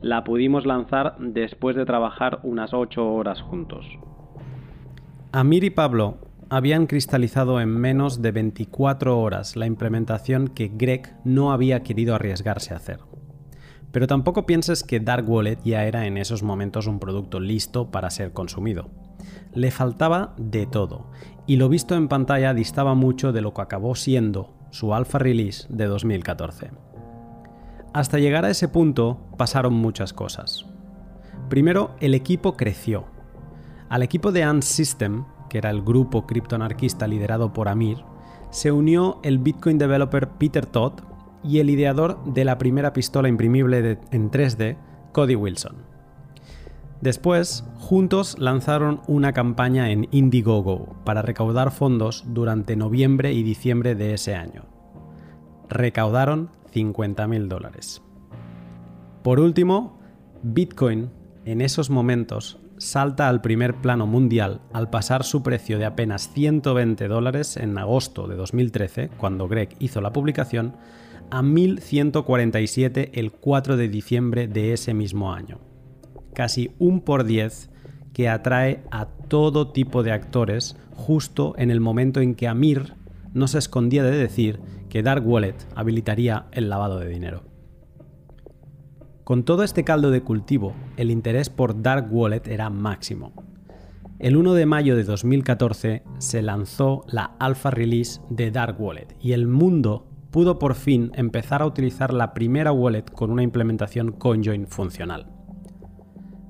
la 0.03 0.25
pudimos 0.25 0.67
lanzar 0.67 1.17
después 1.19 1.77
de 1.77 1.87
trabajar 1.87 2.41
unas 2.43 2.75
8 2.75 3.13
horas 3.13 3.41
juntos. 3.41 3.87
Amir 5.31 5.65
y 5.65 5.71
Pablo 5.71 6.19
habían 6.51 6.87
cristalizado 6.87 7.61
en 7.61 7.71
menos 7.71 8.21
de 8.21 8.33
24 8.33 9.19
horas 9.19 9.57
la 9.57 9.67
implementación 9.67 10.49
que 10.49 10.69
Greg 10.69 11.17
no 11.25 11.53
había 11.53 11.83
querido 11.83 12.15
arriesgarse 12.15 12.75
a 12.75 12.77
hacer. 12.77 12.99
Pero 13.93 14.07
tampoco 14.07 14.45
pienses 14.45 14.83
que 14.83 15.01
Dark 15.01 15.29
Wallet 15.29 15.59
ya 15.65 15.85
era 15.85 16.07
en 16.07 16.19
esos 16.19 16.43
momentos 16.43 16.87
un 16.87 16.99
producto 16.99 17.41
listo 17.41 17.91
para 17.91 18.11
ser 18.11 18.33
consumido. 18.33 18.91
Le 19.55 19.71
faltaba 19.71 20.35
de 20.37 20.67
todo, 20.67 21.11
y 21.47 21.57
lo 21.57 21.69
visto 21.69 21.95
en 21.95 22.09
pantalla 22.09 22.55
distaba 22.55 22.95
mucho 22.95 23.33
de 23.33 23.41
lo 23.41 23.55
que 23.55 23.63
acabó 23.63 23.95
siendo 23.95 24.55
su 24.71 24.95
alpha 24.95 25.19
release 25.19 25.67
de 25.71 25.87
2014. 25.87 26.71
Hasta 27.93 28.19
llegar 28.19 28.45
a 28.47 28.51
ese 28.51 28.69
punto 28.69 29.19
pasaron 29.37 29.75
muchas 29.75 30.15
cosas. 30.15 30.65
Primero, 31.51 31.91
el 32.01 32.15
equipo 32.15 32.57
creció. 32.57 33.05
Al 33.91 34.03
equipo 34.03 34.33
de 34.33 34.43
Ant 34.43 34.63
System, 34.63 35.25
que 35.51 35.59
era 35.59 35.69
el 35.69 35.83
grupo 35.83 36.27
criptoanarquista 36.27 37.07
liderado 37.07 37.53
por 37.53 37.69
Amir, 37.69 37.99
se 38.51 38.73
unió 38.73 39.19
el 39.23 39.39
Bitcoin 39.39 39.77
developer 39.77 40.29
Peter 40.29 40.65
Todd 40.65 40.95
y 41.45 41.59
el 41.59 41.69
ideador 41.69 42.25
de 42.25 42.47
la 42.47 42.57
primera 42.57 42.95
pistola 42.95 43.29
imprimible 43.29 43.99
en 44.11 44.31
3D, 44.31 44.79
Cody 45.13 45.35
Wilson. 45.35 45.77
Después, 47.03 47.65
juntos 47.79 48.39
lanzaron 48.39 49.03
una 49.07 49.33
campaña 49.33 49.91
en 49.91 50.09
Indiegogo 50.13 50.97
para 51.05 51.21
recaudar 51.21 51.73
fondos 51.73 52.25
durante 52.29 52.77
noviembre 52.77 53.33
y 53.33 53.43
diciembre 53.43 53.95
de 53.95 54.15
ese 54.15 54.35
año. 54.35 54.63
Recaudaron 55.73 56.51
50.000 56.75 57.49
dólares. 57.49 58.03
Por 59.23 59.41
último, 59.41 59.99
Bitcoin 60.43 61.11
en 61.45 61.61
esos 61.61 61.91
momentos 61.91 62.59
salta 62.79 63.29
al 63.29 63.41
primer 63.41 63.77
plano 63.77 64.07
mundial 64.07 64.61
al 64.73 64.91
pasar 64.91 65.23
su 65.25 65.43
precio 65.43 65.79
de 65.79 65.85
apenas 65.85 66.31
120 66.33 67.07
dólares 67.07 67.57
en 67.57 67.79
agosto 67.79 68.27
de 68.27 68.35
2013, 68.37 69.11
cuando 69.17 69.47
Greg 69.49 69.77
hizo 69.79 70.01
la 70.01 70.13
publicación, 70.13 70.75
a 71.31 71.43
1.147 71.43 73.11
el 73.15 73.33
4 73.33 73.77
de 73.77 73.89
diciembre 73.89 74.49
de 74.49 74.73
ese 74.73 74.95
mismo 74.95 75.33
año. 75.33 75.61
Casi 76.35 76.73
un 76.79 77.01
por 77.01 77.25
10 77.25 77.71
que 78.13 78.29
atrae 78.29 78.83
a 78.91 79.07
todo 79.07 79.69
tipo 79.69 80.03
de 80.03 80.13
actores 80.13 80.77
justo 80.95 81.55
en 81.57 81.71
el 81.71 81.81
momento 81.81 82.21
en 82.21 82.35
que 82.35 82.49
Amir 82.49 82.95
no 83.33 83.49
se 83.49 83.59
escondía 83.59 84.03
de 84.03 84.11
decir 84.11 84.61
que 84.93 85.03
Dark 85.03 85.27
Wallet 85.27 85.55
habilitaría 85.75 86.49
el 86.53 86.69
lavado 86.69 86.99
de 86.99 87.09
dinero. 87.09 87.45
Con 89.25 89.43
todo 89.43 89.63
este 89.63 89.85
caldo 89.85 90.11
de 90.11 90.21
cultivo, 90.21 90.75
el 90.99 91.11
interés 91.11 91.49
por 91.49 91.81
Dark 91.81 92.09
Wallet 92.11 92.43
era 92.47 92.69
máximo. 92.69 93.33
El 94.19 94.37
1 94.37 94.53
de 94.53 94.67
mayo 94.67 94.95
de 94.95 95.05
2014 95.05 96.03
se 96.19 96.43
lanzó 96.43 97.07
la 97.07 97.35
alpha 97.39 97.71
release 97.71 98.21
de 98.29 98.51
Dark 98.51 98.79
Wallet 98.79 99.17
y 99.19 99.33
el 99.33 99.47
mundo 99.47 100.11
pudo 100.31 100.59
por 100.59 100.75
fin 100.75 101.11
empezar 101.15 101.63
a 101.63 101.67
utilizar 101.67 102.13
la 102.13 102.35
primera 102.35 102.71
wallet 102.71 103.11
con 103.11 103.31
una 103.31 103.43
implementación 103.43 104.13
CoinJoin 104.13 104.67
funcional. 104.67 105.27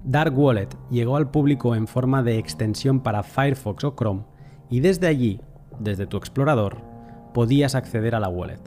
Dark 0.02 0.36
Wallet 0.36 0.76
llegó 0.90 1.16
al 1.16 1.30
público 1.30 1.76
en 1.76 1.86
forma 1.86 2.24
de 2.24 2.38
extensión 2.38 3.04
para 3.04 3.22
Firefox 3.22 3.84
o 3.84 3.94
Chrome 3.94 4.24
y 4.68 4.80
desde 4.80 5.06
allí, 5.06 5.40
desde 5.78 6.08
tu 6.08 6.16
explorador, 6.16 6.91
podías 7.32 7.74
acceder 7.74 8.14
a 8.14 8.20
la 8.20 8.28
wallet. 8.28 8.60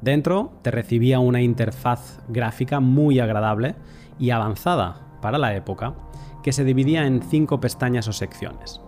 Dentro 0.00 0.52
te 0.62 0.70
recibía 0.70 1.20
una 1.20 1.42
interfaz 1.42 2.20
gráfica 2.28 2.80
muy 2.80 3.20
agradable 3.20 3.76
y 4.18 4.30
avanzada 4.30 5.18
para 5.20 5.38
la 5.38 5.54
época, 5.54 5.94
que 6.42 6.52
se 6.52 6.64
dividía 6.64 7.06
en 7.06 7.22
cinco 7.22 7.60
pestañas 7.60 8.08
o 8.08 8.12
secciones. 8.12 8.80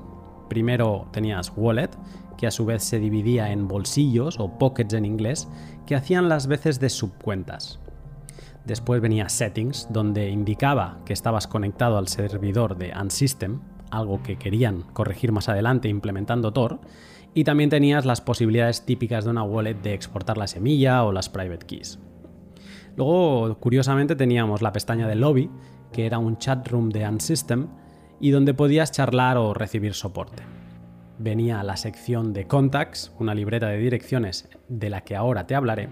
Primero 0.48 1.06
tenías 1.12 1.52
Wallet, 1.56 1.90
que 2.36 2.46
a 2.46 2.50
su 2.50 2.64
vez 2.66 2.82
se 2.82 2.98
dividía 2.98 3.52
en 3.52 3.68
bolsillos 3.68 4.38
o 4.40 4.58
pockets 4.58 4.94
en 4.94 5.04
inglés, 5.04 5.48
que 5.86 5.94
hacían 5.94 6.28
las 6.28 6.46
veces 6.46 6.80
de 6.80 6.90
subcuentas. 6.90 7.78
Después 8.64 9.00
venía 9.00 9.28
Settings, 9.28 9.88
donde 9.90 10.30
indicaba 10.30 10.98
que 11.04 11.12
estabas 11.12 11.46
conectado 11.46 11.98
al 11.98 12.08
servidor 12.08 12.76
de 12.76 12.92
Unsystem, 13.00 13.60
algo 13.90 14.22
que 14.22 14.36
querían 14.36 14.82
corregir 14.92 15.32
más 15.32 15.48
adelante 15.48 15.88
implementando 15.88 16.52
Tor, 16.52 16.80
y 17.34 17.44
también 17.44 17.68
tenías 17.68 18.06
las 18.06 18.20
posibilidades 18.20 18.86
típicas 18.86 19.24
de 19.24 19.30
una 19.30 19.42
wallet 19.42 19.74
de 19.74 19.92
exportar 19.92 20.38
la 20.38 20.46
semilla 20.46 21.04
o 21.04 21.12
las 21.12 21.28
private 21.28 21.66
keys. 21.66 21.98
Luego, 22.96 23.58
curiosamente, 23.58 24.14
teníamos 24.14 24.62
la 24.62 24.72
pestaña 24.72 25.08
de 25.08 25.16
lobby, 25.16 25.50
que 25.92 26.06
era 26.06 26.18
un 26.18 26.38
chat 26.38 26.66
room 26.68 26.90
de 26.90 27.08
Unsystem, 27.08 27.66
y 28.20 28.30
donde 28.30 28.54
podías 28.54 28.92
charlar 28.92 29.36
o 29.36 29.52
recibir 29.52 29.94
soporte. 29.94 30.44
Venía 31.18 31.62
la 31.64 31.76
sección 31.76 32.32
de 32.32 32.46
contacts, 32.46 33.12
una 33.18 33.34
libreta 33.34 33.68
de 33.68 33.78
direcciones 33.78 34.48
de 34.68 34.90
la 34.90 35.02
que 35.02 35.16
ahora 35.16 35.46
te 35.46 35.56
hablaré, 35.56 35.88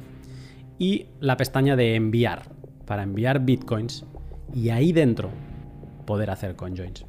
y 0.79 1.07
la 1.21 1.37
pestaña 1.37 1.75
de 1.75 1.97
enviar, 1.97 2.43
para 2.87 3.03
enviar 3.03 3.45
bitcoins, 3.45 4.07
y 4.55 4.71
ahí 4.71 4.93
dentro 4.93 5.31
poder 6.07 6.31
hacer 6.31 6.55
conjoins. 6.57 7.05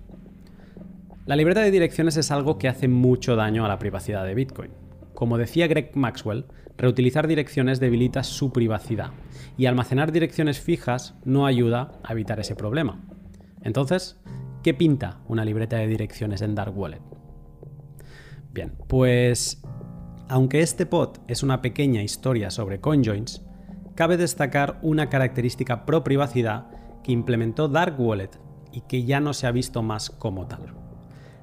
La 1.26 1.38
libreta 1.38 1.62
de 1.62 1.72
direcciones 1.72 2.18
es 2.18 2.32
algo 2.32 2.58
que 2.58 2.68
hace 2.68 2.90
mucho 2.90 3.38
daño 3.38 3.64
a 3.64 3.70
la 3.70 3.80
privacidad 3.80 4.26
de 4.26 4.36
Bitcoin. 4.36 4.72
Como 5.14 5.38
decía 5.38 5.68
Greg 5.68 5.96
Maxwell, 5.96 6.48
reutilizar 6.76 7.30
direcciones 7.30 7.80
debilita 7.80 8.24
su 8.24 8.52
privacidad 8.52 9.12
y 9.56 9.68
almacenar 9.68 10.12
direcciones 10.12 10.60
fijas 10.60 11.16
no 11.24 11.46
ayuda 11.46 11.94
a 12.04 12.12
evitar 12.12 12.42
ese 12.42 12.56
problema. 12.56 13.00
Entonces, 13.62 14.20
¿qué 14.64 14.74
pinta 14.74 15.22
una 15.30 15.46
libreta 15.46 15.78
de 15.78 15.88
direcciones 15.88 16.42
en 16.42 16.56
Dark 16.56 16.78
Wallet? 16.78 17.02
Bien, 18.52 18.74
pues 18.90 19.64
aunque 20.28 20.60
este 20.60 20.86
pod 20.86 21.20
es 21.30 21.42
una 21.42 21.62
pequeña 21.62 22.04
historia 22.04 22.52
sobre 22.52 22.82
CoinJoins, 22.82 23.46
cabe 23.96 24.18
destacar 24.18 24.78
una 24.82 25.08
característica 25.08 25.86
pro 25.86 26.04
privacidad 26.04 26.68
que 27.02 27.14
implementó 27.14 27.70
Dark 27.70 27.98
Wallet 27.98 28.32
y 28.74 28.82
que 28.82 29.06
ya 29.06 29.22
no 29.22 29.34
se 29.34 29.48
ha 29.48 29.52
visto 29.52 29.84
más 29.84 30.10
como 30.10 30.48
tal 30.48 30.83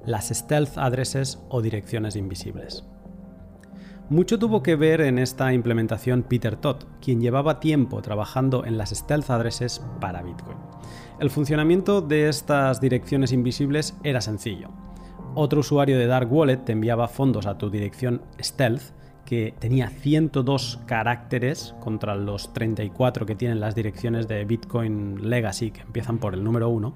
las 0.05 0.29
stealth 0.29 0.77
addresses 0.77 1.39
o 1.49 1.61
direcciones 1.61 2.15
invisibles. 2.15 2.83
Mucho 4.09 4.37
tuvo 4.37 4.61
que 4.61 4.75
ver 4.75 4.99
en 4.99 5.19
esta 5.19 5.53
implementación 5.53 6.23
Peter 6.23 6.57
Todd, 6.57 6.83
quien 7.01 7.21
llevaba 7.21 7.61
tiempo 7.61 8.01
trabajando 8.01 8.65
en 8.65 8.77
las 8.77 8.89
stealth 8.89 9.29
addresses 9.29 9.81
para 10.01 10.21
Bitcoin. 10.21 10.57
El 11.19 11.29
funcionamiento 11.29 12.01
de 12.01 12.27
estas 12.27 12.81
direcciones 12.81 13.31
invisibles 13.31 13.95
era 14.03 14.19
sencillo. 14.19 14.69
Otro 15.33 15.61
usuario 15.61 15.97
de 15.97 16.07
Dark 16.07 16.31
Wallet 16.33 16.57
te 16.57 16.73
enviaba 16.73 17.07
fondos 17.07 17.45
a 17.45 17.57
tu 17.57 17.69
dirección 17.69 18.21
Stealth, 18.41 18.81
que 19.23 19.53
tenía 19.57 19.87
102 19.87 20.81
caracteres 20.85 21.73
contra 21.79 22.15
los 22.15 22.51
34 22.51 23.25
que 23.25 23.35
tienen 23.35 23.61
las 23.61 23.75
direcciones 23.75 24.27
de 24.27 24.43
Bitcoin 24.43 25.29
Legacy, 25.29 25.71
que 25.71 25.81
empiezan 25.81 26.17
por 26.17 26.33
el 26.33 26.43
número 26.43 26.67
1. 26.67 26.93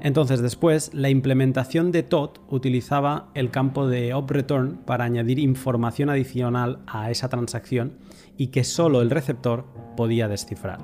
Entonces 0.00 0.40
después, 0.40 0.94
la 0.94 1.10
implementación 1.10 1.90
de 1.90 2.04
TOT 2.04 2.40
utilizaba 2.48 3.30
el 3.34 3.50
campo 3.50 3.88
de 3.88 4.14
OpReturn 4.14 4.78
para 4.84 5.04
añadir 5.04 5.38
información 5.38 6.08
adicional 6.08 6.80
a 6.86 7.10
esa 7.10 7.28
transacción 7.28 7.98
y 8.36 8.48
que 8.48 8.62
solo 8.62 9.02
el 9.02 9.10
receptor 9.10 9.66
podía 9.96 10.28
descifrar. 10.28 10.78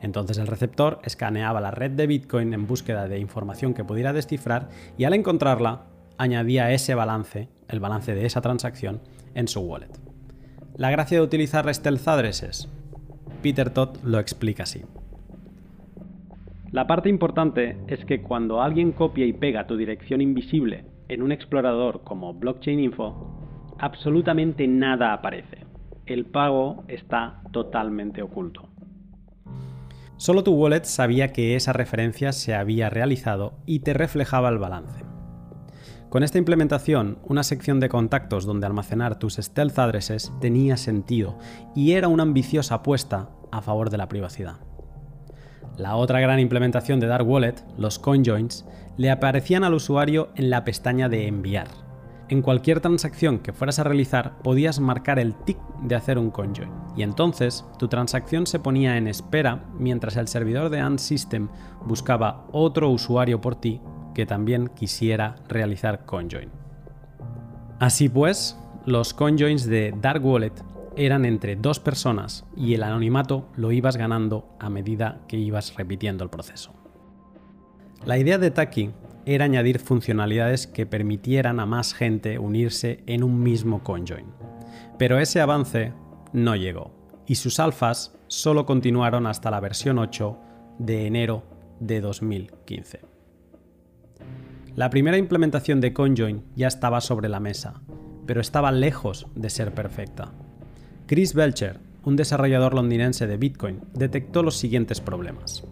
Entonces 0.00 0.38
el 0.38 0.48
receptor 0.48 0.98
escaneaba 1.04 1.60
la 1.60 1.70
red 1.70 1.92
de 1.92 2.06
Bitcoin 2.06 2.52
en 2.52 2.66
búsqueda 2.66 3.08
de 3.08 3.20
información 3.20 3.72
que 3.72 3.84
pudiera 3.84 4.12
descifrar 4.12 4.68
y 4.98 5.04
al 5.04 5.14
encontrarla 5.14 5.86
añadía 6.18 6.72
ese 6.72 6.94
balance, 6.94 7.48
el 7.68 7.80
balance 7.80 8.14
de 8.14 8.26
esa 8.26 8.40
transacción, 8.40 9.00
en 9.34 9.48
su 9.48 9.60
wallet. 9.60 9.90
La 10.76 10.90
gracia 10.90 11.18
de 11.18 11.24
utilizar 11.24 11.72
stealth 11.72 12.08
addresses. 12.08 12.68
Peter 13.42 13.70
Todd 13.70 13.96
lo 14.02 14.18
explica 14.18 14.64
así. 14.64 14.82
La 16.74 16.88
parte 16.88 17.08
importante 17.08 17.76
es 17.86 18.04
que 18.04 18.20
cuando 18.20 18.60
alguien 18.60 18.90
copia 18.90 19.24
y 19.24 19.32
pega 19.32 19.68
tu 19.68 19.76
dirección 19.76 20.20
invisible 20.20 20.84
en 21.06 21.22
un 21.22 21.30
explorador 21.30 22.02
como 22.02 22.34
Blockchain 22.34 22.80
Info, 22.80 23.76
absolutamente 23.78 24.66
nada 24.66 25.12
aparece. 25.12 25.68
El 26.04 26.26
pago 26.26 26.82
está 26.88 27.42
totalmente 27.52 28.22
oculto. 28.22 28.70
Solo 30.16 30.42
tu 30.42 30.52
wallet 30.54 30.82
sabía 30.82 31.32
que 31.32 31.54
esa 31.54 31.72
referencia 31.72 32.32
se 32.32 32.56
había 32.56 32.90
realizado 32.90 33.54
y 33.66 33.78
te 33.78 33.94
reflejaba 33.94 34.48
el 34.48 34.58
balance. 34.58 35.04
Con 36.08 36.24
esta 36.24 36.38
implementación, 36.38 37.18
una 37.22 37.44
sección 37.44 37.78
de 37.78 37.88
contactos 37.88 38.46
donde 38.46 38.66
almacenar 38.66 39.20
tus 39.20 39.36
stealth 39.36 39.78
addresses 39.78 40.32
tenía 40.40 40.76
sentido 40.76 41.38
y 41.76 41.92
era 41.92 42.08
una 42.08 42.24
ambiciosa 42.24 42.74
apuesta 42.74 43.30
a 43.52 43.62
favor 43.62 43.90
de 43.90 43.98
la 43.98 44.08
privacidad. 44.08 44.73
La 45.76 45.96
otra 45.96 46.20
gran 46.20 46.38
implementación 46.38 47.00
de 47.00 47.08
Dark 47.08 47.28
Wallet, 47.28 47.56
los 47.76 47.98
CoinJoins, 47.98 48.64
le 48.96 49.10
aparecían 49.10 49.64
al 49.64 49.74
usuario 49.74 50.28
en 50.36 50.50
la 50.50 50.64
pestaña 50.64 51.08
de 51.08 51.26
enviar. 51.26 51.66
En 52.28 52.42
cualquier 52.42 52.80
transacción 52.80 53.38
que 53.40 53.52
fueras 53.52 53.78
a 53.78 53.84
realizar 53.84 54.38
podías 54.42 54.80
marcar 54.80 55.18
el 55.18 55.34
tick 55.34 55.58
de 55.82 55.94
hacer 55.94 56.18
un 56.18 56.30
conjoin 56.30 56.70
y 56.96 57.02
entonces 57.02 57.66
tu 57.78 57.88
transacción 57.88 58.46
se 58.46 58.58
ponía 58.58 58.96
en 58.96 59.08
espera 59.08 59.64
mientras 59.78 60.16
el 60.16 60.28
servidor 60.28 60.70
de 60.70 60.80
AntSystem 60.80 61.48
buscaba 61.84 62.46
otro 62.50 62.88
usuario 62.88 63.40
por 63.42 63.56
ti 63.56 63.80
que 64.14 64.24
también 64.24 64.68
quisiera 64.68 65.36
realizar 65.48 66.06
conjoin. 66.06 66.50
Así 67.78 68.08
pues, 68.08 68.58
los 68.86 69.12
conjoins 69.12 69.66
de 69.66 69.92
Dark 70.00 70.24
Wallet 70.24 70.54
eran 70.96 71.24
entre 71.24 71.56
dos 71.56 71.80
personas 71.80 72.44
y 72.56 72.74
el 72.74 72.82
anonimato 72.82 73.48
lo 73.56 73.72
ibas 73.72 73.96
ganando 73.96 74.48
a 74.58 74.70
medida 74.70 75.20
que 75.28 75.36
ibas 75.36 75.74
repitiendo 75.76 76.24
el 76.24 76.30
proceso. 76.30 76.72
La 78.04 78.18
idea 78.18 78.38
de 78.38 78.50
Taki 78.50 78.90
era 79.26 79.46
añadir 79.46 79.78
funcionalidades 79.78 80.66
que 80.66 80.86
permitieran 80.86 81.60
a 81.60 81.66
más 81.66 81.94
gente 81.94 82.38
unirse 82.38 83.02
en 83.06 83.22
un 83.24 83.42
mismo 83.42 83.82
conjoin. 83.82 84.26
Pero 84.98 85.18
ese 85.18 85.40
avance 85.40 85.92
no 86.32 86.56
llegó 86.56 86.92
y 87.26 87.36
sus 87.36 87.58
alfas 87.60 88.18
solo 88.26 88.66
continuaron 88.66 89.26
hasta 89.26 89.50
la 89.50 89.60
versión 89.60 89.98
8 89.98 90.38
de 90.78 91.06
enero 91.06 91.44
de 91.80 92.00
2015. 92.00 93.00
La 94.76 94.90
primera 94.90 95.16
implementación 95.16 95.80
de 95.80 95.92
CoinJoin 95.92 96.42
ya 96.56 96.66
estaba 96.66 97.00
sobre 97.00 97.28
la 97.28 97.38
mesa, 97.38 97.82
pero 98.26 98.40
estaba 98.40 98.72
lejos 98.72 99.28
de 99.36 99.48
ser 99.48 99.72
perfecta. 99.72 100.32
Chris 101.06 101.34
Belcher, 101.34 101.80
un 102.04 102.16
desarrollador 102.16 102.72
londinense 102.72 103.26
de 103.26 103.36
Bitcoin, 103.36 103.80
detectó 103.92 104.42
los 104.42 104.56
siguientes 104.56 105.02
problemas. 105.02 105.62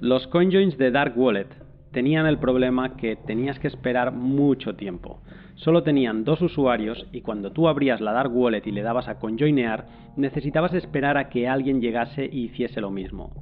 Los 0.00 0.26
CoinJoins 0.26 0.76
de 0.78 0.90
Dark 0.90 1.16
Wallet 1.16 1.46
tenían 1.92 2.26
el 2.26 2.38
problema 2.38 2.96
que 2.96 3.14
tenías 3.14 3.60
que 3.60 3.68
esperar 3.68 4.10
mucho 4.10 4.74
tiempo. 4.74 5.20
Solo 5.54 5.84
tenían 5.84 6.24
dos 6.24 6.42
usuarios 6.42 7.06
y 7.12 7.20
cuando 7.20 7.52
tú 7.52 7.68
abrías 7.68 8.00
la 8.00 8.10
Dark 8.10 8.36
Wallet 8.36 8.66
y 8.66 8.72
le 8.72 8.82
dabas 8.82 9.06
a 9.06 9.20
conjoinear, 9.20 9.86
necesitabas 10.16 10.74
esperar 10.74 11.16
a 11.16 11.28
que 11.28 11.46
alguien 11.46 11.80
llegase 11.80 12.28
y 12.30 12.46
hiciese 12.46 12.80
lo 12.80 12.90
mismo. 12.90 13.32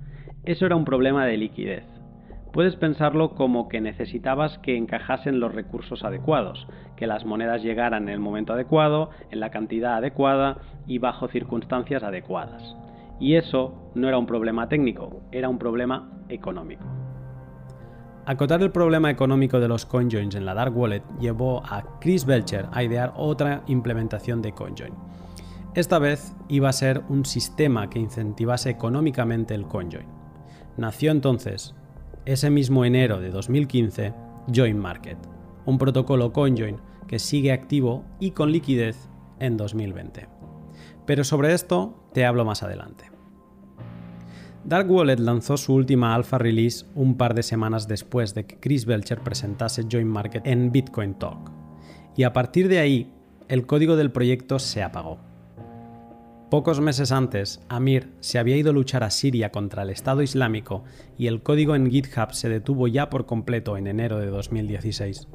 Eso 0.44 0.66
era 0.66 0.76
un 0.76 0.84
problema 0.84 1.24
de 1.24 1.38
liquidez. 1.38 1.84
Puedes 2.52 2.76
pensarlo 2.76 3.34
como 3.34 3.68
que 3.68 3.80
necesitabas 3.80 4.58
que 4.58 4.76
encajasen 4.76 5.40
los 5.40 5.54
recursos 5.54 6.04
adecuados, 6.04 6.66
que 6.96 7.06
las 7.06 7.24
monedas 7.24 7.62
llegaran 7.62 8.04
en 8.04 8.10
el 8.10 8.20
momento 8.20 8.52
adecuado, 8.52 9.08
en 9.30 9.40
la 9.40 9.50
cantidad 9.50 9.96
adecuada 9.96 10.58
y 10.86 10.98
bajo 10.98 11.28
circunstancias 11.28 12.02
adecuadas. 12.02 12.76
Y 13.18 13.36
eso 13.36 13.90
no 13.94 14.06
era 14.06 14.18
un 14.18 14.26
problema 14.26 14.68
técnico, 14.68 15.22
era 15.32 15.48
un 15.48 15.58
problema 15.58 16.10
económico. 16.28 16.84
Acotar 18.26 18.62
el 18.62 18.70
problema 18.70 19.10
económico 19.10 19.58
de 19.58 19.68
los 19.68 19.86
CoinJoins 19.86 20.34
en 20.34 20.44
la 20.44 20.54
Dark 20.54 20.76
Wallet 20.76 21.02
llevó 21.18 21.62
a 21.64 21.98
Chris 22.00 22.26
Belcher 22.26 22.66
a 22.70 22.82
idear 22.82 23.14
otra 23.16 23.62
implementación 23.66 24.42
de 24.42 24.52
CoinJoin. 24.52 24.94
Esta 25.74 25.98
vez 25.98 26.36
iba 26.48 26.68
a 26.68 26.72
ser 26.74 27.02
un 27.08 27.24
sistema 27.24 27.88
que 27.88 27.98
incentivase 27.98 28.68
económicamente 28.68 29.54
el 29.54 29.66
CoinJoin. 29.66 30.06
Nació 30.76 31.10
entonces, 31.10 31.74
ese 32.24 32.50
mismo 32.50 32.84
enero 32.84 33.20
de 33.20 33.30
2015, 33.30 34.14
Join 34.54 34.78
Market, 34.78 35.18
un 35.66 35.78
protocolo 35.78 36.32
CoinJoin 36.32 36.76
que 37.06 37.18
sigue 37.18 37.52
activo 37.52 38.04
y 38.20 38.30
con 38.30 38.52
liquidez 38.52 39.08
en 39.38 39.56
2020. 39.56 40.28
Pero 41.06 41.24
sobre 41.24 41.52
esto 41.52 42.08
te 42.12 42.24
hablo 42.24 42.44
más 42.44 42.62
adelante. 42.62 43.10
Dark 44.64 44.88
Wallet 44.88 45.18
lanzó 45.18 45.56
su 45.56 45.74
última 45.74 46.14
alpha 46.14 46.38
release 46.38 46.86
un 46.94 47.16
par 47.16 47.34
de 47.34 47.42
semanas 47.42 47.88
después 47.88 48.32
de 48.34 48.46
que 48.46 48.60
Chris 48.60 48.86
Belcher 48.86 49.20
presentase 49.20 49.86
Join 49.90 50.06
Market 50.06 50.46
en 50.46 50.70
Bitcoin 50.70 51.14
Talk. 51.14 51.50
Y 52.16 52.22
a 52.22 52.32
partir 52.32 52.68
de 52.68 52.78
ahí, 52.78 53.12
el 53.48 53.66
código 53.66 53.96
del 53.96 54.12
proyecto 54.12 54.60
se 54.60 54.82
apagó. 54.82 55.31
Pocos 56.52 56.82
meses 56.82 57.12
antes, 57.12 57.64
Amir 57.70 58.10
se 58.20 58.38
había 58.38 58.58
ido 58.58 58.72
a 58.72 58.74
luchar 58.74 59.04
a 59.04 59.08
Siria 59.08 59.50
contra 59.50 59.84
el 59.84 59.88
Estado 59.88 60.20
Islámico 60.20 60.84
y 61.16 61.26
el 61.26 61.42
código 61.42 61.74
en 61.74 61.90
GitHub 61.90 62.34
se 62.34 62.50
detuvo 62.50 62.88
ya 62.88 63.08
por 63.08 63.24
completo 63.24 63.78
en 63.78 63.86
enero 63.86 64.18
de 64.18 64.26
2016. 64.26 65.28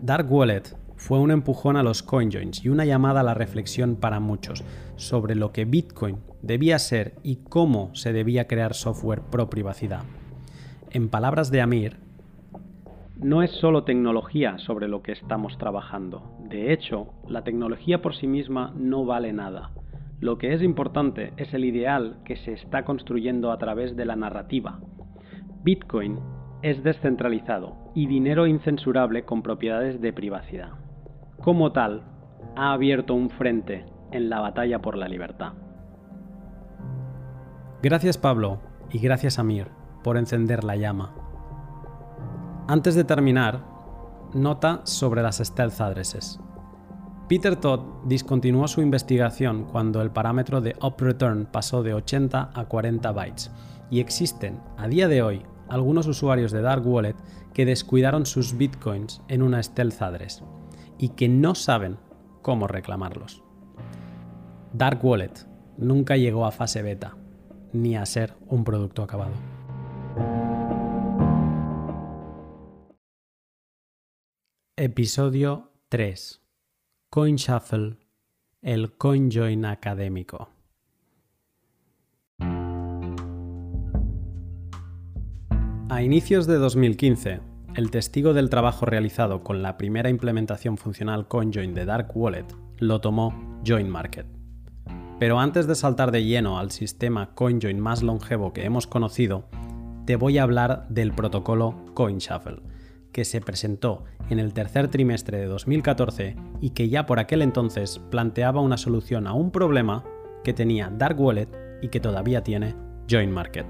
Dark 0.00 0.32
Wallet 0.32 0.76
fue 0.94 1.18
un 1.18 1.32
empujón 1.32 1.76
a 1.76 1.82
los 1.82 2.04
CoinJoins 2.04 2.64
y 2.64 2.68
una 2.68 2.84
llamada 2.84 3.22
a 3.22 3.24
la 3.24 3.34
reflexión 3.34 3.96
para 3.96 4.20
muchos 4.20 4.62
sobre 4.94 5.34
lo 5.34 5.50
que 5.50 5.64
Bitcoin 5.64 6.18
debía 6.40 6.78
ser 6.78 7.16
y 7.24 7.38
cómo 7.38 7.92
se 7.92 8.12
debía 8.12 8.46
crear 8.46 8.74
software 8.74 9.22
pro 9.22 9.50
privacidad. 9.50 10.04
En 10.92 11.08
palabras 11.08 11.50
de 11.50 11.62
Amir, 11.62 11.96
no 13.20 13.42
es 13.42 13.50
solo 13.50 13.82
tecnología 13.82 14.56
sobre 14.58 14.86
lo 14.86 15.02
que 15.02 15.10
estamos 15.10 15.58
trabajando. 15.58 16.22
De 16.48 16.72
hecho, 16.72 17.08
la 17.26 17.42
tecnología 17.42 18.00
por 18.00 18.14
sí 18.14 18.28
misma 18.28 18.72
no 18.76 19.04
vale 19.04 19.32
nada. 19.32 19.72
Lo 20.22 20.38
que 20.38 20.54
es 20.54 20.62
importante 20.62 21.34
es 21.36 21.52
el 21.52 21.66
ideal 21.66 22.22
que 22.24 22.36
se 22.36 22.54
está 22.54 22.86
construyendo 22.86 23.52
a 23.52 23.58
través 23.58 23.94
de 23.94 24.06
la 24.06 24.16
narrativa. 24.16 24.80
Bitcoin 25.62 26.18
es 26.62 26.82
descentralizado 26.82 27.76
y 27.94 28.06
dinero 28.06 28.46
incensurable 28.46 29.26
con 29.26 29.42
propiedades 29.42 30.00
de 30.00 30.14
privacidad 30.14 30.82
como 31.42 31.72
tal, 31.72 32.04
ha 32.56 32.72
abierto 32.72 33.14
un 33.14 33.28
frente 33.28 33.84
en 34.12 34.30
la 34.30 34.40
batalla 34.40 34.80
por 34.80 34.96
la 34.96 35.08
libertad. 35.08 35.52
Gracias 37.82 38.16
Pablo 38.16 38.60
y 38.90 39.00
gracias 39.00 39.38
Amir 39.38 39.68
por 40.04 40.16
encender 40.16 40.62
la 40.62 40.76
llama. 40.76 41.14
Antes 42.68 42.94
de 42.94 43.02
terminar, 43.04 43.64
nota 44.34 44.82
sobre 44.84 45.22
las 45.22 45.38
stealth 45.38 45.80
addresses. 45.80 46.40
Peter 47.32 47.56
Todd 47.56 47.80
discontinuó 48.04 48.68
su 48.68 48.82
investigación 48.82 49.64
cuando 49.64 50.02
el 50.02 50.10
parámetro 50.10 50.60
de 50.60 50.76
UpReturn 50.82 51.46
pasó 51.46 51.82
de 51.82 51.94
80 51.94 52.50
a 52.52 52.64
40 52.66 53.10
bytes 53.10 53.50
y 53.90 54.00
existen, 54.00 54.60
a 54.76 54.86
día 54.86 55.08
de 55.08 55.22
hoy, 55.22 55.42
algunos 55.70 56.06
usuarios 56.06 56.52
de 56.52 56.60
Dark 56.60 56.86
Wallet 56.86 57.14
que 57.54 57.64
descuidaron 57.64 58.26
sus 58.26 58.58
bitcoins 58.58 59.22
en 59.28 59.40
una 59.40 59.62
stealth 59.62 60.02
address 60.02 60.42
y 60.98 61.08
que 61.08 61.30
no 61.30 61.54
saben 61.54 61.96
cómo 62.42 62.66
reclamarlos. 62.66 63.42
Dark 64.74 65.02
Wallet 65.02 65.32
nunca 65.78 66.18
llegó 66.18 66.44
a 66.44 66.52
fase 66.52 66.82
beta, 66.82 67.16
ni 67.72 67.96
a 67.96 68.04
ser 68.04 68.34
un 68.46 68.62
producto 68.62 69.02
acabado. 69.02 69.32
Episodio 74.76 75.70
3. 75.88 76.41
CoinShuffle, 77.14 77.98
el 78.62 78.92
CoinJoin 78.96 79.66
académico. 79.66 80.48
A 85.90 86.02
inicios 86.02 86.46
de 86.46 86.56
2015, 86.56 87.40
el 87.74 87.90
testigo 87.90 88.32
del 88.32 88.48
trabajo 88.48 88.86
realizado 88.86 89.44
con 89.44 89.60
la 89.60 89.76
primera 89.76 90.08
implementación 90.08 90.78
funcional 90.78 91.28
CoinJoin 91.28 91.74
de 91.74 91.84
Dark 91.84 92.12
Wallet 92.14 92.46
lo 92.78 93.02
tomó 93.02 93.60
Join 93.66 93.90
Market. 93.90 94.26
Pero 95.18 95.38
antes 95.38 95.66
de 95.66 95.74
saltar 95.74 96.12
de 96.12 96.24
lleno 96.24 96.58
al 96.58 96.70
sistema 96.70 97.34
CoinJoin 97.34 97.78
más 97.78 98.02
longevo 98.02 98.54
que 98.54 98.64
hemos 98.64 98.86
conocido, 98.86 99.50
te 100.06 100.16
voy 100.16 100.38
a 100.38 100.44
hablar 100.44 100.88
del 100.88 101.12
protocolo 101.12 101.74
CoinShuffle, 101.92 102.62
que 103.12 103.24
se 103.24 103.40
presentó 103.40 104.04
en 104.30 104.38
el 104.38 104.52
tercer 104.52 104.88
trimestre 104.88 105.38
de 105.38 105.46
2014 105.46 106.36
y 106.60 106.70
que 106.70 106.88
ya 106.88 107.06
por 107.06 107.18
aquel 107.18 107.42
entonces 107.42 108.00
planteaba 108.10 108.60
una 108.60 108.76
solución 108.76 109.26
a 109.26 109.34
un 109.34 109.50
problema 109.50 110.04
que 110.42 110.52
tenía 110.52 110.90
Dark 110.90 111.20
Wallet 111.20 111.48
y 111.82 111.88
que 111.88 112.00
todavía 112.00 112.42
tiene 112.42 112.74
Join 113.08 113.30
Market. 113.30 113.66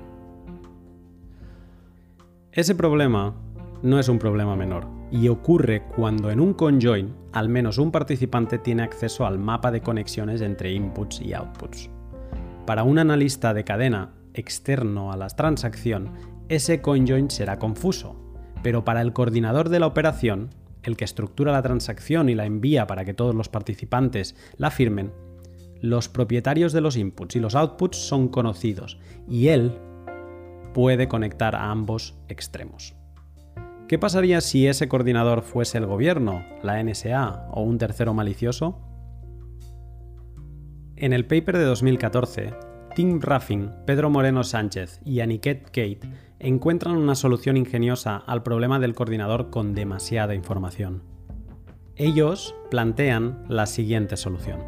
Ese 2.53 2.75
problema 2.75 3.35
no 3.83 3.99
es 3.99 4.09
un 4.09 4.19
problema 4.19 4.55
menor 4.57 4.87
y 5.11 5.29
ocurre 5.29 5.83
cuando 5.97 6.31
en 6.31 6.41
un 6.41 6.55
conjoin 6.55 7.15
al 7.33 7.49
menos 7.49 7.79
un 7.79 7.91
participante 7.91 8.59
tiene 8.59 8.83
acceso 8.83 9.27
al 9.27 9.39
mapa 9.39 9.71
de 9.71 9.81
conexiones 9.81 10.41
entre 10.41 10.73
inputs 10.73 11.21
y 11.21 11.33
outputs. 11.33 11.91
Para 12.67 12.85
un 12.85 12.99
analista 12.99 13.55
de 13.55 13.65
cadena 13.65 14.15
externo 14.35 15.13
a 15.13 15.17
la 15.17 15.29
transacción, 15.29 16.11
ese 16.49 16.81
conjoin 16.81 17.31
será 17.31 17.59
confuso, 17.59 18.22
pero 18.63 18.85
para 18.85 19.01
el 19.01 19.13
coordinador 19.13 19.69
de 19.69 19.81
la 19.81 19.87
operación, 19.87 20.51
el 20.83 20.97
que 20.97 21.05
estructura 21.05 21.53
la 21.53 21.63
transacción 21.63 22.29
y 22.29 22.35
la 22.35 22.47
envía 22.47 22.87
para 22.87 23.05
que 23.05 23.15
todos 23.15 23.35
los 23.35 23.49
participantes 23.49 24.37
la 24.57 24.71
firmen, 24.71 25.13
los 25.81 26.09
propietarios 26.09 26.73
de 26.73 26.81
los 26.81 26.97
inputs 26.97 27.37
y 27.37 27.41
los 27.41 27.55
outputs 27.55 27.97
son 27.97 28.29
conocidos 28.29 28.99
y 29.29 29.49
él 29.49 29.79
puede 30.73 31.09
conectar 31.09 31.55
a 31.55 31.71
ambos 31.71 32.15
extremos. 32.29 32.95
¿Qué 33.89 33.99
pasaría 33.99 34.41
si 34.41 34.67
ese 34.67 34.89
coordinador 34.89 35.43
fuese 35.43 35.79
el 35.79 35.87
gobierno, 35.87 36.45
la 36.63 36.83
NSA 36.83 37.49
o 37.51 37.63
un 37.63 37.79
tercero 37.79 38.15
malicioso? 38.15 38.81
En 40.97 41.13
el 41.13 41.27
paper 41.27 41.59
de 41.59 41.65
2014, 41.65 42.55
Tim 42.95 43.21
Ruffin, 43.21 43.71
Pedro 43.87 44.11
Moreno 44.11 44.45
Sánchez 44.45 45.01
y 45.05 45.21
Aniket 45.21 45.65
Kate 45.67 46.01
encuentran 46.39 46.97
una 46.97 47.15
solución 47.15 47.57
ingeniosa 47.57 48.17
al 48.17 48.43
problema 48.43 48.79
del 48.79 48.95
coordinador 48.95 49.51
con 49.51 49.75
demasiada 49.75 50.35
información. 50.35 51.03
Ellos 51.97 52.55
plantean 52.71 53.45
la 53.49 53.67
siguiente 53.67 54.17
solución. 54.17 54.61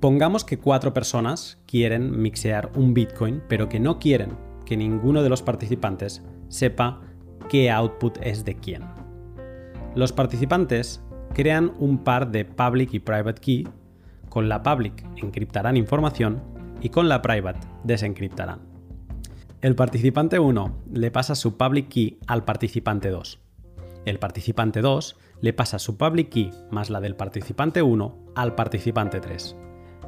Pongamos 0.00 0.44
que 0.44 0.58
cuatro 0.58 0.92
personas 0.92 1.62
quieren 1.66 2.20
mixear 2.20 2.72
un 2.74 2.94
Bitcoin, 2.94 3.42
pero 3.48 3.68
que 3.68 3.80
no 3.80 3.98
quieren 3.98 4.30
que 4.66 4.76
ninguno 4.76 5.22
de 5.22 5.28
los 5.28 5.42
participantes 5.42 6.22
sepa 6.48 7.00
qué 7.48 7.70
output 7.70 8.18
es 8.22 8.44
de 8.44 8.56
quién. 8.56 8.84
Los 9.94 10.12
participantes 10.12 11.02
crean 11.34 11.72
un 11.78 12.04
par 12.04 12.30
de 12.30 12.44
public 12.44 12.94
y 12.94 13.00
private 13.00 13.40
key. 13.40 13.68
Con 14.30 14.48
la 14.48 14.62
public 14.62 15.04
encriptarán 15.16 15.76
información 15.76 16.40
y 16.80 16.88
con 16.88 17.08
la 17.08 17.20
private 17.20 17.60
desencriptarán. 17.84 18.60
El 19.60 19.74
participante 19.74 20.38
1 20.38 20.76
le 20.94 21.10
pasa 21.10 21.34
su 21.34 21.58
public 21.58 21.88
key 21.88 22.18
al 22.26 22.44
participante 22.44 23.10
2. 23.10 23.40
El 24.06 24.18
participante 24.18 24.80
2 24.80 25.16
le 25.42 25.52
pasa 25.52 25.78
su 25.78 25.98
public 25.98 26.30
key 26.30 26.50
más 26.70 26.88
la 26.88 27.00
del 27.00 27.16
participante 27.16 27.82
1 27.82 28.18
al 28.36 28.54
participante 28.54 29.20
3. 29.20 29.56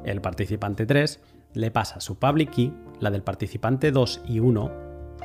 El 0.05 0.21
participante 0.21 0.87
3 0.87 1.21
le 1.55 1.71
pasa 1.71 2.01
su 2.01 2.19
public 2.19 2.51
key, 2.51 2.73
la 3.01 3.11
del 3.11 3.23
participante 3.23 3.91
2 3.91 4.23
y 4.29 4.39
1, 4.39 4.71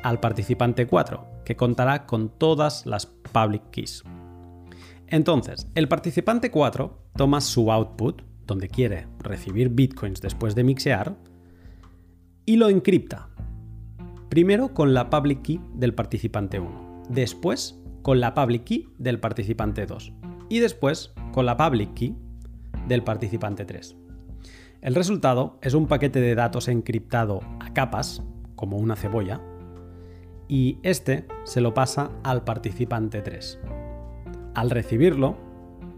al 0.03 0.19
participante 0.19 0.87
4, 0.87 1.43
que 1.45 1.55
contará 1.55 2.05
con 2.05 2.29
todas 2.29 2.85
las 2.85 3.05
public 3.05 3.69
keys. 3.71 4.03
Entonces, 5.07 5.67
el 5.75 5.87
participante 5.87 6.51
4 6.51 6.97
toma 7.15 7.39
su 7.41 7.71
output, 7.71 8.23
donde 8.47 8.69
quiere 8.69 9.07
recibir 9.19 9.69
bitcoins 9.69 10.21
después 10.21 10.55
de 10.55 10.63
mixear, 10.63 11.15
y 12.45 12.55
lo 12.55 12.69
encripta. 12.69 13.29
Primero 14.29 14.73
con 14.73 14.93
la 14.93 15.09
public 15.09 15.41
key 15.41 15.61
del 15.75 15.93
participante 15.93 16.59
1, 16.59 17.03
después 17.09 17.79
con 18.01 18.19
la 18.19 18.33
public 18.33 18.63
key 18.63 18.89
del 18.97 19.19
participante 19.19 19.85
2 19.85 20.13
y 20.49 20.59
después 20.59 21.13
con 21.33 21.45
la 21.45 21.57
public 21.57 21.93
key 21.93 22.15
del 22.87 23.03
participante 23.03 23.65
3. 23.65 23.97
El 24.81 24.95
resultado 24.95 25.57
es 25.61 25.73
un 25.73 25.87
paquete 25.87 26.21
de 26.21 26.35
datos 26.35 26.67
encriptado 26.67 27.41
a 27.59 27.73
capas, 27.73 28.23
como 28.55 28.77
una 28.77 28.95
cebolla, 28.95 29.41
y 30.47 30.79
este 30.83 31.27
se 31.43 31.61
lo 31.61 31.73
pasa 31.73 32.11
al 32.23 32.43
participante 32.43 33.21
3. 33.21 33.59
Al 34.55 34.69
recibirlo, 34.69 35.37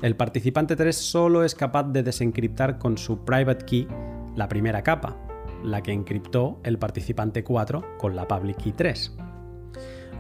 el 0.02 0.16
participante 0.16 0.76
3 0.76 0.96
solo 0.96 1.44
es 1.44 1.56
capaz 1.56 1.84
de 1.84 2.04
desencriptar 2.04 2.80
con 2.80 2.98
su 2.98 3.26
private 3.26 3.66
key 3.66 3.88
la 4.36 4.48
primera 4.48 4.82
capa, 4.82 5.18
la 5.64 5.84
que 5.84 5.92
encriptó 5.92 6.60
el 6.64 6.78
participante 6.80 7.44
4 7.44 7.98
con 7.98 8.16
la 8.16 8.28
public 8.28 8.58
key 8.58 8.72
3. 8.72 9.18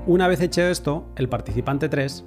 Una 0.06 0.28
vez 0.28 0.42
hecho 0.42 0.64
esto, 0.64 1.10
el 1.16 1.30
participante 1.30 1.88
3 1.88 2.26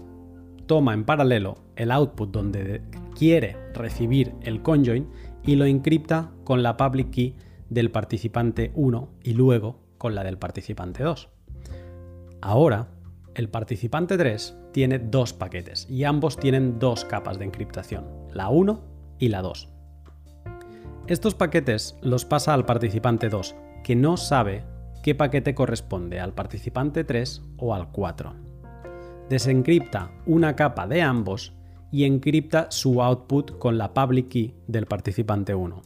toma 0.66 0.94
en 0.94 1.04
paralelo 1.04 1.56
el 1.76 1.90
output 1.90 2.30
donde 2.30 2.82
quiere 3.14 3.56
recibir 3.74 4.34
el 4.42 4.62
conjoin 4.62 5.08
y 5.44 5.56
lo 5.56 5.66
encripta 5.66 6.30
con 6.44 6.62
la 6.62 6.76
public 6.76 7.10
key 7.10 7.36
del 7.68 7.90
participante 7.90 8.72
1 8.74 9.08
y 9.24 9.34
luego 9.34 9.78
con 9.98 10.14
la 10.14 10.24
del 10.24 10.38
participante 10.38 11.02
2. 11.02 11.28
Ahora, 12.40 12.88
el 13.34 13.48
participante 13.48 14.18
3 14.18 14.56
tiene 14.72 14.98
dos 14.98 15.32
paquetes 15.32 15.88
y 15.88 16.04
ambos 16.04 16.36
tienen 16.36 16.78
dos 16.78 17.04
capas 17.04 17.38
de 17.38 17.46
encriptación, 17.46 18.04
la 18.32 18.48
1 18.48 18.80
y 19.18 19.28
la 19.28 19.42
2. 19.42 19.68
Estos 21.06 21.34
paquetes 21.34 21.96
los 22.02 22.24
pasa 22.24 22.54
al 22.54 22.66
participante 22.66 23.28
2, 23.28 23.54
que 23.82 23.96
no 23.96 24.16
sabe 24.16 24.64
qué 25.02 25.14
paquete 25.14 25.54
corresponde 25.54 26.20
al 26.20 26.32
participante 26.32 27.04
3 27.04 27.42
o 27.56 27.74
al 27.74 27.90
4. 27.90 28.34
Desencripta 29.28 30.10
una 30.26 30.54
capa 30.54 30.86
de 30.86 31.02
ambos 31.02 31.54
y 31.90 32.04
encripta 32.04 32.70
su 32.70 33.02
output 33.02 33.58
con 33.58 33.78
la 33.78 33.92
public 33.92 34.28
key 34.28 34.54
del 34.66 34.86
participante 34.86 35.54
1. 35.54 35.82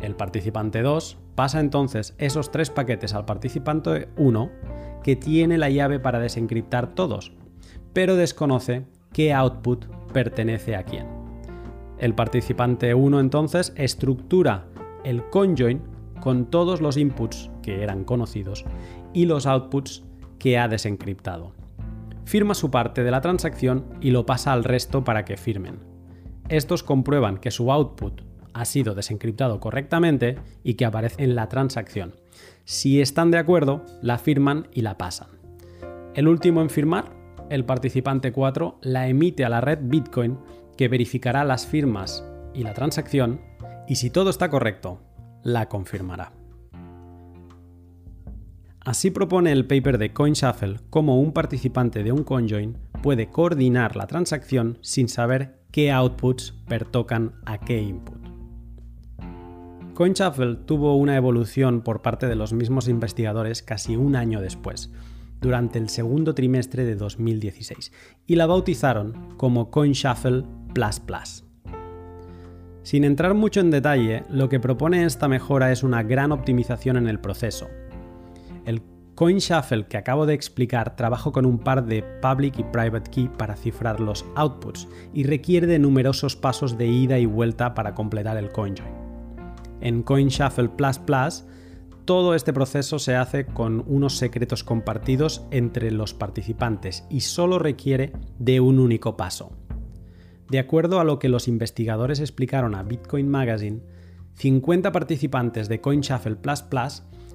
El 0.00 0.14
participante 0.14 0.82
2 0.82 1.18
pasa 1.36 1.60
entonces 1.60 2.16
esos 2.18 2.50
tres 2.50 2.70
paquetes 2.70 3.14
al 3.14 3.26
participante 3.26 4.08
1 4.16 4.50
que 5.04 5.14
tiene 5.14 5.58
la 5.58 5.70
llave 5.70 6.00
para 6.00 6.18
desencriptar 6.18 6.94
todos, 6.94 7.32
pero 7.92 8.16
desconoce 8.16 8.86
qué 9.12 9.32
output 9.32 9.86
pertenece 10.12 10.74
a 10.74 10.82
quién. 10.82 11.06
El 11.98 12.14
participante 12.14 12.92
1 12.94 13.20
entonces 13.20 13.72
estructura 13.76 14.66
el 15.04 15.28
conjoin 15.30 15.82
con 16.20 16.46
todos 16.46 16.80
los 16.80 16.96
inputs 16.96 17.50
que 17.62 17.82
eran 17.82 18.04
conocidos 18.04 18.64
y 19.12 19.26
los 19.26 19.46
outputs 19.46 20.04
que 20.38 20.58
ha 20.58 20.68
desencriptado. 20.68 21.52
Firma 22.24 22.54
su 22.54 22.70
parte 22.70 23.04
de 23.04 23.10
la 23.10 23.20
transacción 23.20 23.84
y 24.00 24.10
lo 24.10 24.26
pasa 24.26 24.52
al 24.52 24.64
resto 24.64 25.04
para 25.04 25.24
que 25.24 25.36
firmen. 25.36 25.78
Estos 26.48 26.82
comprueban 26.82 27.38
que 27.38 27.50
su 27.50 27.70
output 27.70 28.25
ha 28.56 28.64
sido 28.64 28.94
desencriptado 28.94 29.60
correctamente 29.60 30.38
y 30.64 30.74
que 30.74 30.86
aparece 30.86 31.22
en 31.22 31.34
la 31.34 31.48
transacción. 31.48 32.14
Si 32.64 33.02
están 33.02 33.30
de 33.30 33.36
acuerdo, 33.36 33.84
la 34.00 34.16
firman 34.16 34.68
y 34.72 34.80
la 34.80 34.96
pasan. 34.96 35.28
El 36.14 36.26
último 36.26 36.62
en 36.62 36.70
firmar, 36.70 37.12
el 37.50 37.66
participante 37.66 38.32
4, 38.32 38.78
la 38.80 39.08
emite 39.08 39.44
a 39.44 39.50
la 39.50 39.60
red 39.60 39.80
Bitcoin 39.82 40.38
que 40.78 40.88
verificará 40.88 41.44
las 41.44 41.66
firmas 41.66 42.24
y 42.54 42.62
la 42.62 42.72
transacción 42.72 43.42
y 43.86 43.96
si 43.96 44.08
todo 44.08 44.30
está 44.30 44.48
correcto, 44.48 45.02
la 45.42 45.68
confirmará. 45.68 46.32
Así 48.80 49.10
propone 49.10 49.52
el 49.52 49.66
paper 49.66 49.98
de 49.98 50.14
CoinShuffle 50.14 50.80
cómo 50.88 51.20
un 51.20 51.32
participante 51.32 52.02
de 52.02 52.12
un 52.12 52.24
conjoin 52.24 52.78
puede 53.02 53.28
coordinar 53.28 53.96
la 53.96 54.06
transacción 54.06 54.78
sin 54.80 55.10
saber 55.10 55.60
qué 55.72 55.92
outputs 55.92 56.54
pertocan 56.66 57.34
a 57.44 57.58
qué 57.58 57.82
input. 57.82 58.35
CoinShuffle 59.96 60.56
tuvo 60.56 60.94
una 60.96 61.16
evolución 61.16 61.80
por 61.80 62.02
parte 62.02 62.26
de 62.26 62.36
los 62.36 62.52
mismos 62.52 62.86
investigadores 62.86 63.62
casi 63.62 63.96
un 63.96 64.14
año 64.14 64.42
después, 64.42 64.92
durante 65.40 65.78
el 65.78 65.88
segundo 65.88 66.34
trimestre 66.34 66.84
de 66.84 66.96
2016, 66.96 67.92
y 68.26 68.36
la 68.36 68.44
bautizaron 68.44 69.34
como 69.38 69.70
CoinShuffle 69.70 70.44
Plus 70.74 71.00
Plus. 71.00 71.44
Sin 72.82 73.04
entrar 73.04 73.32
mucho 73.32 73.60
en 73.60 73.70
detalle, 73.70 74.24
lo 74.28 74.50
que 74.50 74.60
propone 74.60 75.02
esta 75.06 75.28
mejora 75.28 75.72
es 75.72 75.82
una 75.82 76.02
gran 76.02 76.30
optimización 76.30 76.98
en 76.98 77.08
el 77.08 77.18
proceso. 77.18 77.66
El 78.66 78.82
CoinShuffle 79.14 79.86
que 79.86 79.96
acabo 79.96 80.26
de 80.26 80.34
explicar 80.34 80.94
trabaja 80.94 81.30
con 81.30 81.46
un 81.46 81.58
par 81.58 81.86
de 81.86 82.04
public 82.20 82.58
y 82.58 82.64
private 82.64 83.10
key 83.10 83.30
para 83.38 83.56
cifrar 83.56 83.98
los 84.00 84.26
outputs 84.34 84.88
y 85.14 85.24
requiere 85.24 85.66
de 85.66 85.78
numerosos 85.78 86.36
pasos 86.36 86.76
de 86.76 86.86
ida 86.86 87.18
y 87.18 87.24
vuelta 87.24 87.72
para 87.72 87.94
completar 87.94 88.36
el 88.36 88.52
CoinJoin 88.52 89.05
en 89.80 90.02
CoinShuffle 90.02 90.70
Todo 92.04 92.34
este 92.34 92.52
proceso 92.52 92.98
se 92.98 93.16
hace 93.16 93.46
con 93.46 93.84
unos 93.86 94.16
secretos 94.16 94.64
compartidos 94.64 95.44
entre 95.50 95.90
los 95.90 96.14
participantes 96.14 97.04
y 97.10 97.20
solo 97.20 97.58
requiere 97.58 98.12
de 98.38 98.60
un 98.60 98.78
único 98.78 99.16
paso. 99.16 99.52
De 100.50 100.58
acuerdo 100.58 101.00
a 101.00 101.04
lo 101.04 101.18
que 101.18 101.28
los 101.28 101.48
investigadores 101.48 102.20
explicaron 102.20 102.74
a 102.74 102.82
Bitcoin 102.84 103.28
Magazine, 103.28 103.80
50 104.34 104.92
participantes 104.92 105.68
de 105.68 105.80
CoinShuffle 105.80 106.36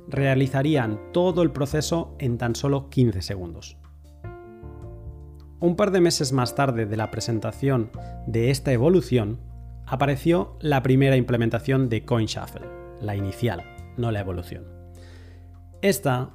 realizarían 0.08 1.00
todo 1.12 1.42
el 1.42 1.52
proceso 1.52 2.16
en 2.20 2.38
tan 2.38 2.56
solo 2.56 2.90
15 2.90 3.22
segundos. 3.22 3.78
Un 5.60 5.76
par 5.76 5.92
de 5.92 6.02
meses 6.02 6.32
más 6.32 6.56
tarde 6.56 6.86
de 6.86 6.98
la 6.98 7.12
presentación 7.12 7.92
de 8.26 8.50
esta 8.50 8.72
evolución, 8.72 9.40
apareció 9.92 10.56
la 10.62 10.82
primera 10.82 11.18
implementación 11.18 11.90
de 11.90 12.06
CoinShuffle, 12.06 12.66
la 13.02 13.18
inicial, 13.18 13.62
no 13.98 14.10
la 14.10 14.22
evolución. 14.22 14.64
Esta 15.82 16.30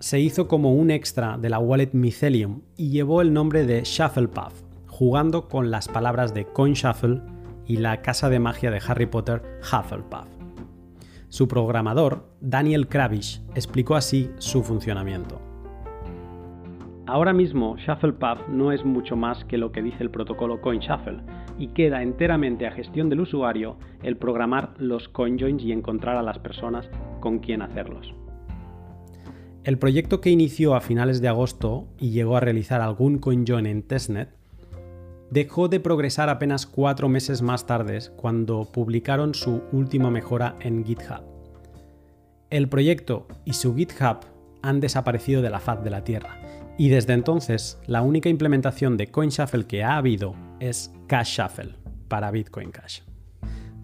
se 0.00 0.18
hizo 0.18 0.48
como 0.48 0.74
un 0.74 0.90
extra 0.90 1.38
de 1.38 1.48
la 1.48 1.60
wallet 1.60 1.90
Mycelium 1.92 2.62
y 2.76 2.90
llevó 2.90 3.22
el 3.22 3.32
nombre 3.32 3.64
de 3.64 3.82
Shufflepuff, 3.84 4.60
jugando 4.88 5.46
con 5.46 5.70
las 5.70 5.86
palabras 5.86 6.34
de 6.34 6.46
CoinShuffle 6.46 7.22
y 7.64 7.76
la 7.76 8.02
casa 8.02 8.28
de 8.28 8.40
magia 8.40 8.72
de 8.72 8.82
Harry 8.84 9.06
Potter 9.06 9.40
Hufflepuff. 9.60 10.26
Su 11.28 11.46
programador, 11.46 12.28
Daniel 12.40 12.88
Kravish, 12.88 13.40
explicó 13.54 13.94
así 13.94 14.32
su 14.38 14.64
funcionamiento. 14.64 15.40
Ahora 17.06 17.32
mismo 17.32 17.76
Shufflepuff 17.76 18.48
no 18.48 18.72
es 18.72 18.84
mucho 18.84 19.14
más 19.14 19.44
que 19.44 19.58
lo 19.58 19.70
que 19.70 19.80
dice 19.80 20.02
el 20.02 20.10
protocolo 20.10 20.60
CoinShuffle 20.60 21.22
y 21.58 21.68
queda 21.68 22.02
enteramente 22.02 22.66
a 22.66 22.72
gestión 22.72 23.08
del 23.08 23.20
usuario 23.20 23.76
el 24.02 24.16
programar 24.16 24.74
los 24.78 25.08
CoinJoins 25.08 25.62
y 25.62 25.72
encontrar 25.72 26.16
a 26.16 26.22
las 26.22 26.38
personas 26.38 26.88
con 27.20 27.38
quien 27.38 27.62
hacerlos. 27.62 28.14
El 29.64 29.78
proyecto 29.78 30.20
que 30.20 30.30
inició 30.30 30.74
a 30.74 30.80
finales 30.80 31.20
de 31.20 31.28
agosto 31.28 31.88
y 31.98 32.10
llegó 32.10 32.36
a 32.36 32.40
realizar 32.40 32.80
algún 32.80 33.18
CoinJoin 33.18 33.66
en 33.66 33.82
testnet 33.82 34.30
dejó 35.30 35.68
de 35.68 35.80
progresar 35.80 36.28
apenas 36.28 36.66
cuatro 36.66 37.08
meses 37.08 37.42
más 37.42 37.66
tarde 37.66 37.98
cuando 38.16 38.64
publicaron 38.64 39.34
su 39.34 39.62
última 39.72 40.10
mejora 40.10 40.54
en 40.60 40.84
GitHub. 40.84 41.22
El 42.48 42.68
proyecto 42.68 43.26
y 43.44 43.54
su 43.54 43.74
GitHub 43.74 44.18
han 44.62 44.78
desaparecido 44.78 45.42
de 45.42 45.50
la 45.50 45.58
faz 45.58 45.82
de 45.82 45.90
la 45.90 46.04
Tierra 46.04 46.45
y 46.78 46.90
desde 46.90 47.14
entonces, 47.14 47.80
la 47.86 48.02
única 48.02 48.28
implementación 48.28 48.96
de 48.96 49.06
CoinShuffle 49.08 49.66
que 49.66 49.82
ha 49.82 49.96
habido 49.96 50.34
es 50.60 50.92
Cash 51.06 51.38
Shuffle 51.38 51.74
para 52.08 52.30
Bitcoin 52.30 52.70
Cash. 52.70 53.00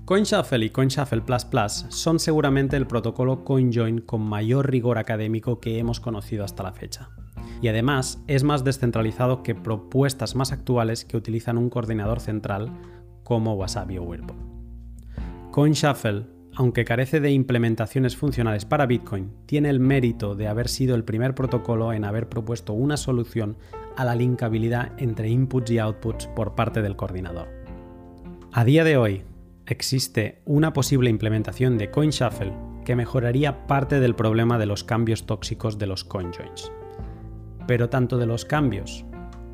CoinShuffle 0.05 0.67
y 0.67 0.71
CoinShuffle 0.71 1.23
Plus 1.23 1.87
son 1.89 2.19
seguramente 2.19 2.77
el 2.77 2.87
protocolo 2.87 3.45
CoinJoin 3.45 4.01
con 4.01 4.21
mayor 4.21 4.71
rigor 4.71 4.99
académico 4.99 5.59
que 5.61 5.79
hemos 5.79 6.01
conocido 6.01 6.45
hasta 6.45 6.65
la 6.65 6.73
fecha. 6.73 7.09
Y 7.63 7.69
además 7.69 8.23
es 8.27 8.43
más 8.43 8.65
descentralizado 8.65 9.43
que 9.43 9.55
propuestas 9.55 10.35
más 10.35 10.53
actuales 10.53 11.05
que 11.05 11.17
utilizan 11.17 11.57
un 11.57 11.71
coordinador 11.71 12.21
central 12.21 12.71
como 13.23 13.55
Wasabi 13.55 13.99
o 13.99 14.03
Whirlpool. 14.03 14.37
CoinShuffle 15.51 16.27
aunque 16.55 16.85
carece 16.85 17.21
de 17.21 17.31
implementaciones 17.31 18.17
funcionales 18.17 18.65
para 18.65 18.87
Bitcoin, 18.87 19.33
tiene 19.47 19.71
el 19.71 19.81
mérito 19.81 20.35
de 20.35 20.49
haber 20.49 20.69
sido 20.69 20.95
el 20.95 21.05
primer 21.05 21.35
protocolo 21.35 21.93
en 21.93 22.05
haber 22.05 22.29
propuesto 22.29 22.73
una 22.75 22.97
solución 22.97 23.57
a 23.97 24.05
la 24.05 24.15
linkabilidad 24.15 24.93
entre 24.99 25.29
inputs 25.29 25.71
y 25.71 25.79
outputs 25.79 26.27
por 26.29 26.55
parte 26.55 26.83
del 26.83 26.97
coordinador. 26.97 27.49
A 28.53 28.65
día 28.65 28.85
de 28.85 28.97
hoy, 28.97 29.23
existe 29.67 30.43
una 30.45 30.73
posible 30.73 31.09
implementación 31.09 31.79
de 31.79 31.91
CoinShuffle 31.91 32.53
que 32.85 32.97
mejoraría 32.97 33.67
parte 33.67 34.01
del 34.01 34.15
problema 34.15 34.59
de 34.59 34.67
los 34.67 34.85
cambios 34.85 35.25
tóxicos 35.25 35.79
de 35.79 35.87
los 35.87 36.05
CoinJoins. 36.05 36.71
Pero 37.67 37.89
tanto 37.89 38.19
de 38.19 38.27
los 38.27 38.45
cambios 38.45 39.05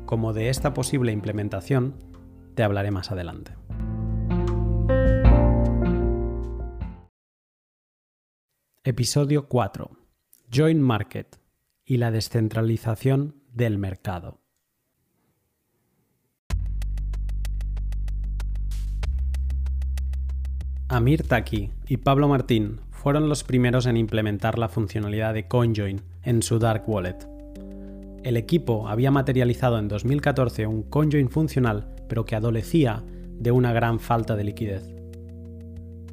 como 0.05 0.33
de 0.33 0.49
esta 0.49 0.73
posible 0.73 1.11
implementación 1.11 1.93
te 2.55 2.63
hablaré 2.63 2.91
más 2.91 3.11
adelante. 3.11 3.53
Episodio 8.89 9.47
4. 9.47 9.91
Joint 10.51 10.81
Market 10.81 11.39
y 11.85 11.97
la 11.97 12.09
descentralización 12.09 13.35
del 13.53 13.77
mercado. 13.77 14.41
Amir 20.87 21.27
Taki 21.27 21.69
y 21.87 21.97
Pablo 21.97 22.27
Martín 22.29 22.79
fueron 22.89 23.29
los 23.29 23.43
primeros 23.43 23.85
en 23.85 23.95
implementar 23.95 24.57
la 24.57 24.69
funcionalidad 24.69 25.35
de 25.35 25.47
CoinJoin 25.47 26.01
en 26.23 26.41
su 26.41 26.57
Dark 26.57 26.89
Wallet. 26.89 27.27
El 28.23 28.37
equipo 28.37 28.87
había 28.87 29.11
materializado 29.11 29.77
en 29.77 29.87
2014 29.87 30.65
un 30.65 30.81
CoinJoin 30.81 31.29
funcional, 31.29 31.93
pero 32.07 32.25
que 32.25 32.35
adolecía 32.35 33.03
de 33.37 33.51
una 33.51 33.71
gran 33.71 33.99
falta 33.99 34.35
de 34.35 34.45
liquidez. 34.45 34.98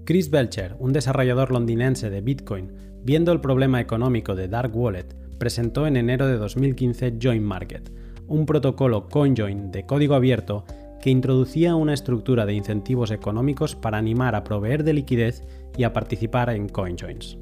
Chris 0.06 0.30
Belcher, 0.30 0.76
un 0.78 0.92
desarrollador 0.92 1.50
londinense 1.50 2.10
de 2.10 2.20
Bitcoin, 2.20 2.70
viendo 3.02 3.32
el 3.32 3.40
problema 3.40 3.80
económico 3.80 4.36
de 4.36 4.46
Dark 4.46 4.70
Wallet, 4.74 5.16
presentó 5.36 5.84
en 5.88 5.96
enero 5.96 6.28
de 6.28 6.36
2015 6.36 7.18
Join 7.20 7.42
Market, 7.42 7.90
un 8.28 8.46
protocolo 8.46 9.08
CoinJoin 9.08 9.72
de 9.72 9.84
código 9.84 10.14
abierto 10.14 10.64
que 11.02 11.10
introducía 11.10 11.74
una 11.74 11.92
estructura 11.92 12.46
de 12.46 12.54
incentivos 12.54 13.10
económicos 13.10 13.74
para 13.74 13.98
animar 13.98 14.36
a 14.36 14.44
proveer 14.44 14.84
de 14.84 14.92
liquidez 14.92 15.42
y 15.76 15.82
a 15.82 15.92
participar 15.92 16.50
en 16.50 16.68
CoinJoins. 16.68 17.36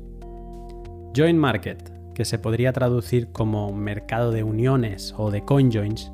Join 1.14 1.36
Market, 1.36 1.92
que 2.14 2.24
se 2.24 2.38
podría 2.38 2.72
traducir 2.72 3.28
como 3.30 3.74
mercado 3.74 4.32
de 4.32 4.42
uniones 4.42 5.14
o 5.18 5.30
de 5.30 5.44
CoinJoins, 5.44 6.10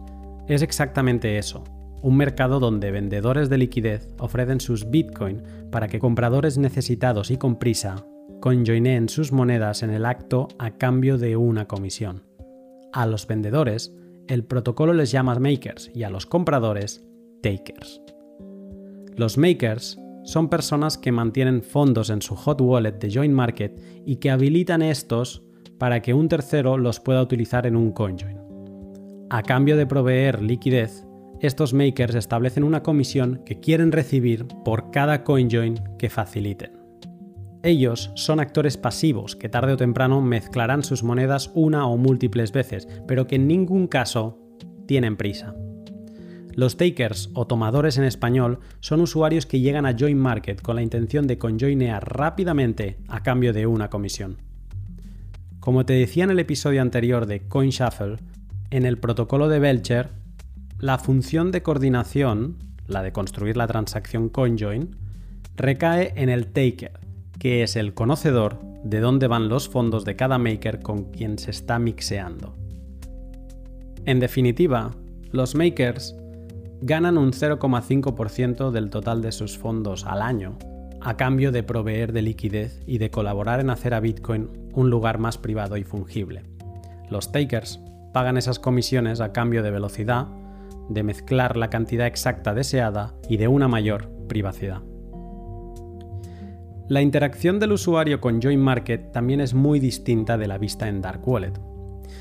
es 0.48 0.62
exactamente 0.62 1.38
eso, 1.38 1.62
un 2.02 2.16
mercado 2.16 2.60
donde 2.60 2.90
vendedores 2.90 3.48
de 3.48 3.58
liquidez 3.58 4.08
ofrecen 4.18 4.60
sus 4.60 4.90
Bitcoin 4.90 5.42
para 5.70 5.88
que 5.88 5.98
compradores 5.98 6.58
necesitados 6.58 7.30
y 7.30 7.36
con 7.36 7.58
prisa 7.58 8.06
conjoineen 8.40 9.08
sus 9.08 9.32
monedas 9.32 9.82
en 9.82 9.90
el 9.90 10.06
acto 10.06 10.48
a 10.58 10.72
cambio 10.72 11.18
de 11.18 11.36
una 11.36 11.66
comisión. 11.66 12.24
A 12.92 13.06
los 13.06 13.26
vendedores, 13.26 13.94
el 14.28 14.44
protocolo 14.44 14.94
les 14.94 15.10
llama 15.10 15.38
makers 15.38 15.90
y 15.94 16.02
a 16.04 16.10
los 16.10 16.26
compradores, 16.26 17.06
takers. 17.42 18.00
Los 19.16 19.36
makers 19.36 19.98
son 20.24 20.48
personas 20.48 20.96
que 20.96 21.12
mantienen 21.12 21.62
fondos 21.62 22.10
en 22.10 22.22
su 22.22 22.34
hot 22.34 22.60
wallet 22.60 22.92
de 22.92 23.10
Join 23.12 23.32
Market 23.32 23.80
y 24.06 24.16
que 24.16 24.30
habilitan 24.30 24.82
estos 24.82 25.42
para 25.78 26.00
que 26.00 26.14
un 26.14 26.28
tercero 26.28 26.78
los 26.78 27.00
pueda 27.00 27.22
utilizar 27.22 27.66
en 27.66 27.76
un 27.76 27.92
CoinJoin. 27.92 28.38
A 29.30 29.42
cambio 29.42 29.76
de 29.76 29.86
proveer 29.86 30.42
liquidez, 30.42 31.04
estos 31.40 31.72
makers 31.72 32.14
establecen 32.14 32.64
una 32.64 32.82
comisión 32.82 33.42
que 33.44 33.60
quieren 33.60 33.92
recibir 33.92 34.46
por 34.64 34.90
cada 34.90 35.24
CoinJoin 35.24 35.80
que 35.98 36.10
faciliten. 36.10 36.78
Ellos 37.62 38.10
son 38.14 38.40
actores 38.40 38.76
pasivos 38.76 39.36
que 39.36 39.48
tarde 39.48 39.74
o 39.74 39.76
temprano 39.76 40.20
mezclarán 40.20 40.82
sus 40.82 41.02
monedas 41.02 41.50
una 41.54 41.86
o 41.86 41.96
múltiples 41.96 42.52
veces, 42.52 42.88
pero 43.06 43.26
que 43.26 43.36
en 43.36 43.46
ningún 43.46 43.86
caso 43.86 44.38
tienen 44.86 45.16
prisa. 45.16 45.54
Los 46.54 46.76
takers 46.76 47.30
o 47.34 47.46
tomadores 47.46 47.96
en 47.96 48.04
español 48.04 48.60
son 48.80 49.00
usuarios 49.00 49.46
que 49.46 49.60
llegan 49.60 49.86
a 49.86 49.96
Join 49.98 50.18
Market 50.18 50.60
con 50.60 50.76
la 50.76 50.82
intención 50.82 51.26
de 51.26 51.38
conjoinear 51.38 52.16
rápidamente 52.16 52.98
a 53.08 53.22
cambio 53.22 53.52
de 53.52 53.66
una 53.66 53.88
comisión. 53.88 54.38
Como 55.60 55.84
te 55.84 55.92
decía 55.92 56.24
en 56.24 56.30
el 56.30 56.38
episodio 56.38 56.82
anterior 56.82 57.26
de 57.26 57.46
CoinShuffle, 57.46 58.16
en 58.70 58.86
el 58.86 58.98
protocolo 58.98 59.48
de 59.48 59.58
Belcher 59.58 60.19
la 60.80 60.96
función 60.96 61.52
de 61.52 61.62
coordinación, 61.62 62.56
la 62.86 63.02
de 63.02 63.12
construir 63.12 63.56
la 63.56 63.66
transacción 63.66 64.30
CoinJoin, 64.30 64.96
recae 65.56 66.14
en 66.16 66.30
el 66.30 66.46
taker, 66.46 66.98
que 67.38 67.62
es 67.62 67.76
el 67.76 67.92
conocedor 67.92 68.58
de 68.82 69.00
dónde 69.00 69.26
van 69.26 69.50
los 69.50 69.68
fondos 69.68 70.06
de 70.06 70.16
cada 70.16 70.38
maker 70.38 70.80
con 70.80 71.04
quien 71.04 71.38
se 71.38 71.50
está 71.50 71.78
mixeando. 71.78 72.54
En 74.06 74.20
definitiva, 74.20 74.92
los 75.32 75.54
makers 75.54 76.16
ganan 76.80 77.18
un 77.18 77.32
0,5% 77.32 78.70
del 78.70 78.88
total 78.88 79.20
de 79.20 79.32
sus 79.32 79.58
fondos 79.58 80.06
al 80.06 80.22
año, 80.22 80.56
a 81.02 81.18
cambio 81.18 81.52
de 81.52 81.62
proveer 81.62 82.14
de 82.14 82.22
liquidez 82.22 82.82
y 82.86 82.96
de 82.96 83.10
colaborar 83.10 83.60
en 83.60 83.68
hacer 83.68 83.92
a 83.92 84.00
Bitcoin 84.00 84.48
un 84.72 84.88
lugar 84.88 85.18
más 85.18 85.36
privado 85.36 85.76
y 85.76 85.84
fungible. 85.84 86.42
Los 87.10 87.32
takers 87.32 87.80
pagan 88.14 88.38
esas 88.38 88.58
comisiones 88.58 89.20
a 89.20 89.32
cambio 89.32 89.62
de 89.62 89.70
velocidad, 89.70 90.26
de 90.90 91.02
mezclar 91.02 91.56
la 91.56 91.70
cantidad 91.70 92.06
exacta 92.06 92.52
deseada 92.52 93.14
y 93.28 93.38
de 93.38 93.48
una 93.48 93.68
mayor 93.68 94.10
privacidad. 94.28 94.82
La 96.88 97.00
interacción 97.00 97.60
del 97.60 97.72
usuario 97.72 98.20
con 98.20 98.42
Join 98.42 98.60
Market 98.60 99.12
también 99.12 99.40
es 99.40 99.54
muy 99.54 99.78
distinta 99.78 100.36
de 100.36 100.48
la 100.48 100.58
vista 100.58 100.88
en 100.88 101.00
Dark 101.00 101.26
Wallet. 101.26 101.52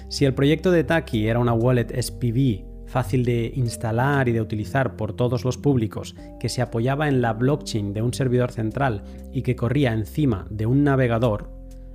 Si 0.09 0.25
el 0.25 0.35
proyecto 0.35 0.69
de 0.69 0.83
Taki 0.83 1.27
era 1.27 1.39
una 1.39 1.53
wallet 1.53 1.87
SPV 1.99 2.69
fácil 2.85 3.23
de 3.23 3.51
instalar 3.55 4.27
y 4.27 4.31
de 4.31 4.41
utilizar 4.41 4.95
por 4.95 5.13
todos 5.13 5.45
los 5.45 5.57
públicos, 5.57 6.15
que 6.39 6.49
se 6.49 6.61
apoyaba 6.61 7.07
en 7.07 7.21
la 7.21 7.33
blockchain 7.33 7.93
de 7.93 8.01
un 8.01 8.13
servidor 8.13 8.51
central 8.51 9.03
y 9.31 9.43
que 9.43 9.55
corría 9.55 9.93
encima 9.93 10.47
de 10.49 10.65
un 10.65 10.83
navegador, 10.83 11.51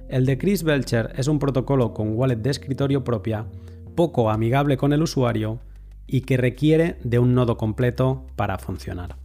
El 0.08 0.26
de 0.26 0.36
Chris 0.36 0.62
Belcher 0.62 1.12
es 1.16 1.28
un 1.28 1.38
protocolo 1.38 1.94
con 1.94 2.16
wallet 2.16 2.36
de 2.36 2.50
escritorio 2.50 3.04
propia, 3.04 3.46
poco 3.94 4.30
amigable 4.30 4.76
con 4.76 4.92
el 4.92 5.02
usuario 5.02 5.60
y 6.06 6.22
que 6.22 6.36
requiere 6.36 6.96
de 7.02 7.18
un 7.18 7.34
nodo 7.34 7.56
completo 7.56 8.26
para 8.36 8.58
funcionar. 8.58 9.16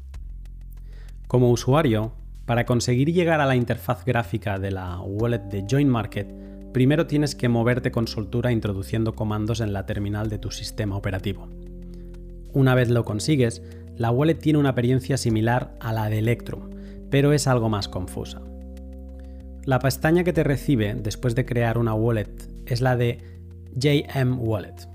Como 1.28 1.52
usuario, 1.52 2.14
para 2.46 2.66
conseguir 2.66 3.14
llegar 3.14 3.42
a 3.42 3.46
la 3.46 3.56
interfaz 3.56 4.06
gráfica 4.06 4.58
de 4.58 4.72
la 4.72 5.00
wallet 5.02 5.44
de 5.50 5.66
Join 5.70 5.88
Market, 5.88 6.34
primero 6.74 7.06
tienes 7.06 7.36
que 7.36 7.50
moverte 7.50 7.92
con 7.92 8.08
soltura 8.08 8.52
introduciendo 8.52 9.16
comandos 9.16 9.62
en 9.62 9.74
la 9.74 9.86
terminal 9.86 10.30
de 10.30 10.40
tu 10.40 10.50
sistema 10.50 10.96
operativo. 10.96 11.48
Una 12.54 12.74
vez 12.74 12.90
lo 12.90 13.06
consigues, 13.06 13.62
la 13.96 14.12
wallet 14.12 14.36
tiene 14.36 14.60
una 14.60 14.70
apariencia 14.70 15.18
similar 15.18 15.76
a 15.80 15.94
la 15.94 16.10
de 16.10 16.20
Electrum, 16.20 16.70
pero 17.12 17.34
es 17.34 17.48
algo 17.48 17.70
más 17.70 17.88
confusa. 17.88 18.42
La 19.66 19.80
pestaña 19.80 20.24
que 20.24 20.34
te 20.34 20.44
recibe 20.44 20.96
después 20.96 21.36
de 21.36 21.46
crear 21.46 21.78
una 21.78 21.94
wallet 21.94 22.32
es 22.66 22.82
la 22.82 22.96
de 22.96 23.20
JM 23.76 24.40
Wallet. 24.40 24.88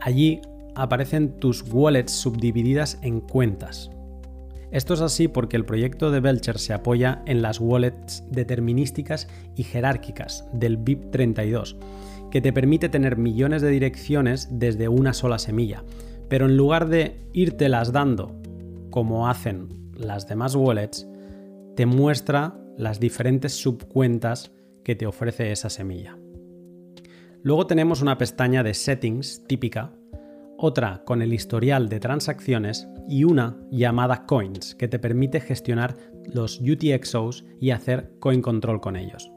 Allí 0.00 0.40
aparecen 0.74 1.38
tus 1.38 1.62
wallets 1.62 2.12
subdivididas 2.12 2.98
en 3.02 3.20
cuentas. 3.20 3.90
Esto 4.70 4.94
es 4.94 5.00
así 5.00 5.26
porque 5.26 5.56
el 5.56 5.64
proyecto 5.64 6.10
de 6.10 6.20
Belcher 6.20 6.58
se 6.58 6.72
apoya 6.72 7.22
en 7.26 7.42
las 7.42 7.60
wallets 7.60 8.22
determinísticas 8.30 9.28
y 9.56 9.64
jerárquicas 9.64 10.46
del 10.52 10.78
BIP32, 10.78 11.76
que 12.30 12.40
te 12.40 12.52
permite 12.52 12.88
tener 12.88 13.16
millones 13.16 13.62
de 13.62 13.70
direcciones 13.70 14.48
desde 14.52 14.88
una 14.88 15.12
sola 15.12 15.38
semilla, 15.38 15.82
pero 16.28 16.46
en 16.46 16.56
lugar 16.56 16.88
de 16.88 17.16
las 17.68 17.92
dando 17.92 18.40
como 18.90 19.28
hacen 19.28 19.68
las 19.94 20.28
demás 20.28 20.54
wallets, 20.54 21.08
te 21.76 21.86
muestra 21.86 22.56
las 22.76 23.00
diferentes 23.00 23.54
subcuentas 23.54 24.52
que 24.84 24.94
te 24.94 25.06
ofrece 25.06 25.52
esa 25.52 25.70
semilla. 25.70 26.16
Luego 27.42 27.66
tenemos 27.66 28.02
una 28.02 28.18
pestaña 28.18 28.62
de 28.62 28.74
settings 28.74 29.44
típica, 29.46 29.92
otra 30.60 31.02
con 31.04 31.22
el 31.22 31.32
historial 31.32 31.88
de 31.88 32.00
transacciones 32.00 32.86
y 33.08 33.24
una 33.24 33.56
llamada 33.70 34.26
coins 34.26 34.74
que 34.74 34.88
te 34.88 34.98
permite 34.98 35.40
gestionar 35.40 35.96
los 36.26 36.60
UTXOs 36.60 37.44
y 37.60 37.70
hacer 37.70 38.12
coin 38.20 38.42
control 38.42 38.80
con 38.80 38.96
ellos. 38.96 39.32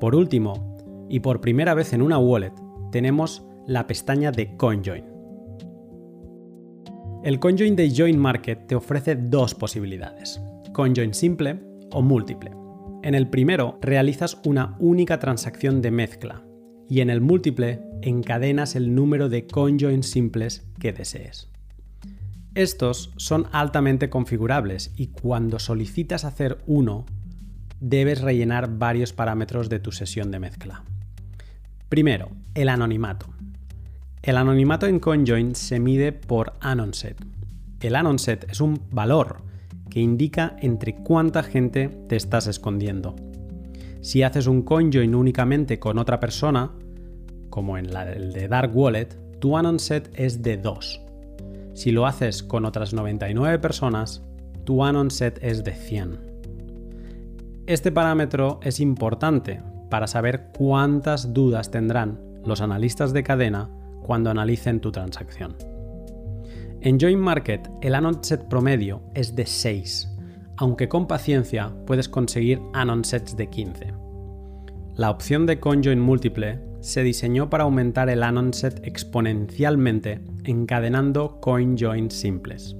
Por 0.00 0.14
último, 0.14 0.76
y 1.08 1.20
por 1.20 1.40
primera 1.40 1.74
vez 1.74 1.94
en 1.94 2.02
una 2.02 2.18
wallet, 2.18 2.52
tenemos 2.92 3.46
la 3.66 3.86
pestaña 3.86 4.30
de 4.30 4.56
CoinJoin. 4.56 5.04
El 7.24 7.40
CoinJoin 7.40 7.74
de 7.74 7.90
Join 7.94 8.18
Market 8.18 8.66
te 8.66 8.74
ofrece 8.74 9.16
dos 9.16 9.54
posibilidades, 9.54 10.40
CoinJoin 10.72 11.14
simple 11.14 11.58
o 11.90 12.02
múltiple. 12.02 12.52
En 13.02 13.14
el 13.14 13.28
primero 13.28 13.78
realizas 13.80 14.38
una 14.44 14.76
única 14.78 15.18
transacción 15.18 15.80
de 15.80 15.90
mezcla 15.90 16.47
y 16.88 17.00
en 17.00 17.10
el 17.10 17.20
múltiple 17.20 17.82
encadenas 18.02 18.74
el 18.74 18.94
número 18.94 19.28
de 19.28 19.46
conjoins 19.46 20.06
simples 20.06 20.66
que 20.80 20.92
desees. 20.92 21.48
Estos 22.54 23.12
son 23.16 23.46
altamente 23.52 24.10
configurables 24.10 24.92
y 24.96 25.08
cuando 25.08 25.58
solicitas 25.58 26.24
hacer 26.24 26.58
uno, 26.66 27.06
debes 27.80 28.20
rellenar 28.20 28.78
varios 28.78 29.12
parámetros 29.12 29.68
de 29.68 29.78
tu 29.78 29.92
sesión 29.92 30.30
de 30.30 30.40
mezcla. 30.40 30.82
Primero, 31.88 32.30
el 32.54 32.68
anonimato. 32.68 33.26
El 34.22 34.36
anonimato 34.36 34.86
en 34.86 34.98
conjoin 34.98 35.54
se 35.54 35.78
mide 35.78 36.12
por 36.12 36.54
AnonSet. 36.60 37.16
El 37.80 37.94
AnonSet 37.94 38.50
es 38.50 38.60
un 38.60 38.80
valor 38.90 39.42
que 39.88 40.00
indica 40.00 40.56
entre 40.60 40.96
cuánta 40.96 41.42
gente 41.42 41.88
te 42.08 42.16
estás 42.16 42.46
escondiendo. 42.46 43.14
Si 44.00 44.22
haces 44.22 44.46
un 44.46 44.62
conjoin 44.62 45.14
únicamente 45.14 45.78
con 45.78 45.98
otra 45.98 46.20
persona, 46.20 46.72
como 47.50 47.78
en 47.78 47.86
el 47.86 48.32
de 48.32 48.48
Dark 48.48 48.76
Wallet, 48.76 49.08
tu 49.40 49.56
AnonSet 49.56 50.10
es 50.14 50.42
de 50.42 50.56
2. 50.56 51.00
Si 51.74 51.90
lo 51.90 52.06
haces 52.06 52.42
con 52.42 52.64
otras 52.64 52.92
99 52.92 53.58
personas, 53.58 54.22
tu 54.64 54.84
AnonSet 54.84 55.38
es 55.42 55.64
de 55.64 55.72
100. 55.72 56.18
Este 57.66 57.92
parámetro 57.92 58.60
es 58.62 58.80
importante 58.80 59.62
para 59.90 60.06
saber 60.06 60.50
cuántas 60.56 61.32
dudas 61.34 61.70
tendrán 61.70 62.20
los 62.44 62.60
analistas 62.60 63.12
de 63.12 63.22
cadena 63.22 63.70
cuando 64.02 64.30
analicen 64.30 64.80
tu 64.80 64.92
transacción. 64.92 65.56
En 66.80 66.98
Join 67.00 67.18
Market 67.18 67.68
el 67.82 67.94
AnonSet 67.94 68.48
promedio 68.48 69.02
es 69.14 69.34
de 69.34 69.46
6, 69.46 70.08
aunque 70.58 70.88
con 70.88 71.06
paciencia 71.06 71.72
puedes 71.86 72.08
conseguir 72.08 72.60
AnonSets 72.72 73.36
de 73.36 73.48
15. 73.48 73.94
La 74.96 75.10
opción 75.10 75.46
de 75.46 75.60
conjoin 75.60 76.00
múltiple 76.00 76.60
se 76.80 77.04
diseñó 77.04 77.48
para 77.48 77.62
aumentar 77.62 78.10
el 78.10 78.24
AnonSet 78.24 78.84
exponencialmente 78.84 80.20
encadenando 80.44 81.40
CoinJoin 81.40 82.10
simples. 82.10 82.74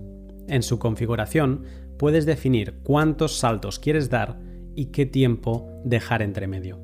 En 0.49 0.65
su 0.65 0.81
configuración 0.81 1.65
puedes 1.99 2.27
definir 2.27 2.81
cuántos 2.83 3.39
saltos 3.39 3.79
quieres 3.79 4.11
dar 4.11 4.41
y 4.75 4.87
qué 4.87 5.07
tiempo 5.07 5.71
dejar 5.85 6.23
entre 6.23 6.49
medio. 6.49 6.81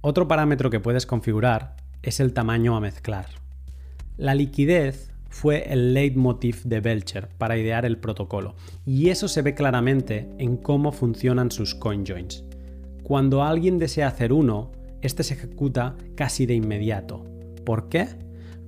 Otro 0.00 0.26
parámetro 0.26 0.70
que 0.70 0.80
puedes 0.80 1.06
configurar 1.06 1.76
es 2.02 2.18
el 2.18 2.32
tamaño 2.32 2.76
a 2.76 2.80
mezclar. 2.80 3.26
La 4.16 4.34
liquidez 4.34 5.12
fue 5.36 5.70
el 5.70 5.92
leitmotiv 5.92 6.62
de 6.64 6.80
Belcher 6.80 7.28
para 7.36 7.58
idear 7.58 7.84
el 7.84 7.98
protocolo, 7.98 8.54
y 8.86 9.10
eso 9.10 9.28
se 9.28 9.42
ve 9.42 9.54
claramente 9.54 10.30
en 10.38 10.56
cómo 10.56 10.92
funcionan 10.92 11.50
sus 11.50 11.74
CoinJoins. 11.74 12.42
Cuando 13.02 13.44
alguien 13.44 13.78
desea 13.78 14.08
hacer 14.08 14.32
uno, 14.32 14.72
este 15.02 15.22
se 15.22 15.34
ejecuta 15.34 15.94
casi 16.14 16.46
de 16.46 16.54
inmediato. 16.54 17.26
¿Por 17.66 17.90
qué? 17.90 18.06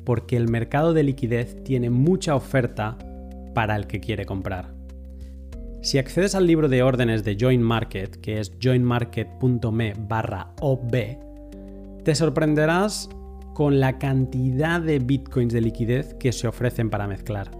Porque 0.04 0.36
el 0.36 0.48
mercado 0.48 0.92
de 0.92 1.04
liquidez 1.04 1.64
tiene 1.64 1.88
mucha 1.88 2.34
oferta 2.34 2.98
para 3.54 3.74
el 3.74 3.86
que 3.86 4.00
quiere 4.00 4.26
comprar. 4.26 4.74
Si 5.80 5.96
accedes 5.96 6.34
al 6.34 6.46
libro 6.46 6.68
de 6.68 6.82
órdenes 6.82 7.24
de 7.24 7.38
Join 7.40 7.62
Market, 7.62 8.16
que 8.16 8.40
es 8.40 8.52
joinmarket.me 8.62 9.94
barra 10.06 10.52
OB, 10.60 10.90
te 12.04 12.14
sorprenderás 12.14 13.08
con 13.58 13.80
la 13.80 13.98
cantidad 13.98 14.80
de 14.80 15.00
bitcoins 15.00 15.52
de 15.52 15.60
liquidez 15.60 16.14
que 16.14 16.30
se 16.30 16.46
ofrecen 16.46 16.90
para 16.90 17.08
mezclar. 17.08 17.50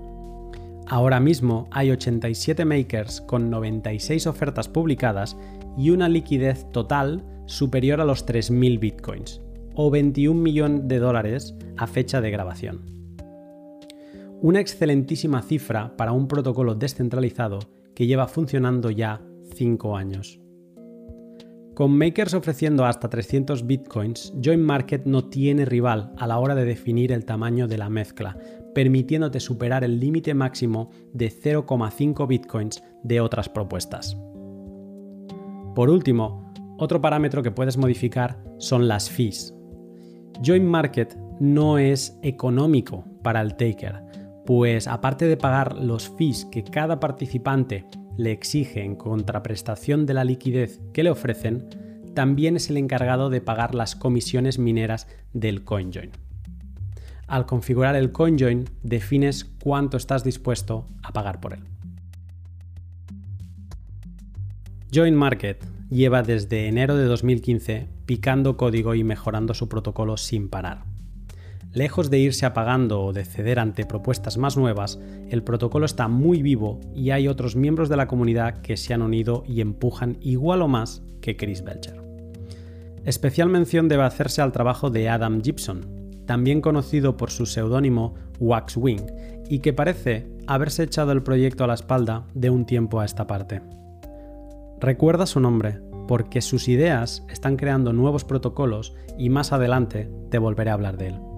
Ahora 0.87 1.19
mismo 1.19 1.67
hay 1.73 1.91
87 1.91 2.65
makers 2.65 3.21
con 3.23 3.51
96 3.51 4.29
ofertas 4.29 4.69
publicadas 4.69 5.37
y 5.77 5.91
una 5.91 6.09
liquidez 6.09 6.71
total 6.71 7.25
superior 7.47 8.01
a 8.01 8.05
los 8.05 8.25
3.000 8.25 8.79
bitcoins, 8.79 9.41
o 9.75 9.91
21 9.91 10.41
millones 10.41 10.83
de 10.87 11.01
dólares 11.01 11.57
a 11.77 11.89
fecha 11.89 12.21
de 12.21 12.31
grabación. 12.31 12.85
Una 14.41 14.61
excelentísima 14.61 15.43
cifra 15.43 15.97
para 15.97 16.13
un 16.13 16.29
protocolo 16.29 16.77
descentralizado 16.77 17.59
que 17.97 18.07
lleva 18.07 18.29
funcionando 18.29 18.93
ya 18.93 19.21
5 19.53 19.97
años. 19.97 20.39
Con 21.79 21.93
makers 21.93 22.35
ofreciendo 22.35 22.85
hasta 22.85 23.09
300 23.09 23.65
bitcoins, 23.65 24.33
Join 24.45 24.61
Market 24.61 25.05
no 25.05 25.27
tiene 25.27 25.65
rival 25.65 26.13
a 26.19 26.27
la 26.27 26.41
hora 26.41 26.57
de 26.57 26.65
definir 26.65 27.13
el 27.13 27.25
tamaño 27.25 27.69
de 27.69 27.79
la 27.79 27.89
mezcla, 27.89 28.37
permitiéndote 28.75 29.39
superar 29.39 29.85
el 29.85 30.01
límite 30.01 30.35
máximo 30.35 30.91
de 31.13 31.31
0,5 31.31 32.27
bitcoins 32.27 32.83
de 33.05 33.21
otras 33.21 33.49
propuestas. 33.49 34.17
Por 35.77 35.89
último, 35.89 36.53
otro 36.79 37.01
parámetro 37.01 37.45
que 37.45 37.53
puedes 37.53 37.77
modificar 37.77 38.43
son 38.59 38.89
las 38.89 39.09
fees. 39.09 39.55
Join 40.45 40.67
Market 40.67 41.17
no 41.39 41.79
es 41.79 42.19
económico 42.25 43.05
para 43.23 43.41
el 43.41 43.55
taker, 43.55 44.03
pues 44.47 44.89
aparte 44.89 45.27
de 45.27 45.37
pagar 45.37 45.77
los 45.77 46.09
fees 46.09 46.45
que 46.47 46.65
cada 46.65 46.99
participante 46.99 47.85
le 48.19 48.33
exige 48.33 48.83
en 48.83 48.97
contraprestación 48.97 50.05
de 50.05 50.13
la 50.13 50.25
liquidez 50.25 50.81
que 50.93 51.05
le 51.05 51.11
ofrecen, 51.11 51.69
también 52.15 52.57
es 52.57 52.69
el 52.69 52.77
encargado 52.77 53.31
de 53.31 53.41
pagar 53.41 53.77
las 53.77 53.95
comisiones 53.95 54.59
mineras 54.59 55.07
del 55.33 55.63
CoinJoin. 55.63 56.11
Al 57.29 57.47
configurar 57.47 57.95
el 57.95 58.11
CoinJoin 58.11 58.65
defines 58.83 59.45
cuánto 59.45 59.97
estás 59.97 60.25
dispuesto 60.25 60.87
a 61.03 61.13
pagar 61.13 61.41
por 61.41 61.55
él. 61.55 61.61
Join 64.93 65.15
Market 65.15 65.65
lleva 65.89 66.23
desde 66.23 66.67
enero 66.67 66.97
de 66.97 67.05
2015 67.05 67.87
picando 68.05 68.57
código 68.57 68.95
y 68.95 69.05
mejorando 69.05 69.55
su 69.55 69.69
protocolo 69.69 70.17
sin 70.17 70.49
parar. 70.49 70.88
Lejos 71.79 72.11
de 72.11 72.19
irse 72.19 72.45
apagando 72.45 73.01
o 73.03 73.13
de 73.13 73.25
ceder 73.25 73.61
ante 73.61 73.87
propuestas 73.87 74.37
más 74.37 74.57
nuevas, 74.57 74.99
el 75.31 75.45
protocolo 75.45 75.87
está 75.87 76.09
muy 76.09 76.43
vivo 76.43 76.81
y 76.93 77.11
hay 77.11 77.29
otros 77.29 77.55
miembros 77.55 77.89
de 77.89 77.97
la 77.97 78.09
comunidad 78.09 78.63
que 78.63 78.77
se 78.77 78.95
han 78.95 79.01
unido 79.01 79.45
y 79.47 79.61
empujan 79.61 80.17
igual 80.21 80.63
o 80.63 80.67
más 80.67 81.05
que 81.21 81.37
Chris 81.37 81.63
Belcher. 81.63 82.03
Especial 83.05 83.49
mención 83.49 83.87
debe 83.87 84.03
hacerse 84.03 84.43
al 84.43 84.51
trabajo 84.51 84.91
de 84.91 85.09
Adam 85.09 85.41
Gibson, 85.41 85.87
también 86.27 86.63
conocido 86.63 87.17
por 87.17 87.31
su 87.31 87.47
seudónimo 87.47 88.17
Waxwing, 88.41 89.07
y 89.49 89.61
que 89.61 89.73
parece 89.73 90.27
haberse 90.49 90.83
echado 90.83 91.13
el 91.13 91.23
proyecto 91.23 91.63
a 91.63 91.69
la 91.69 91.75
espalda 91.75 92.27
de 92.35 92.51
un 92.51 92.67
tiempo 92.67 92.99
a 92.99 93.05
esta 93.05 93.29
parte. 93.29 93.63
Recuerda 94.81 95.27
su 95.27 95.39
nombre, 95.39 95.79
porque 96.09 96.41
sus 96.41 96.67
ideas 96.67 97.25
están 97.29 97.57
creando 97.57 97.93
nuevos 97.93 98.25
protocolos 98.25 98.97
y 99.17 99.29
más 99.29 99.53
adelante 99.53 100.11
te 100.29 100.39
volveré 100.39 100.71
a 100.71 100.75
hablar 100.75 100.97
de 100.97 101.07
él. 101.11 101.38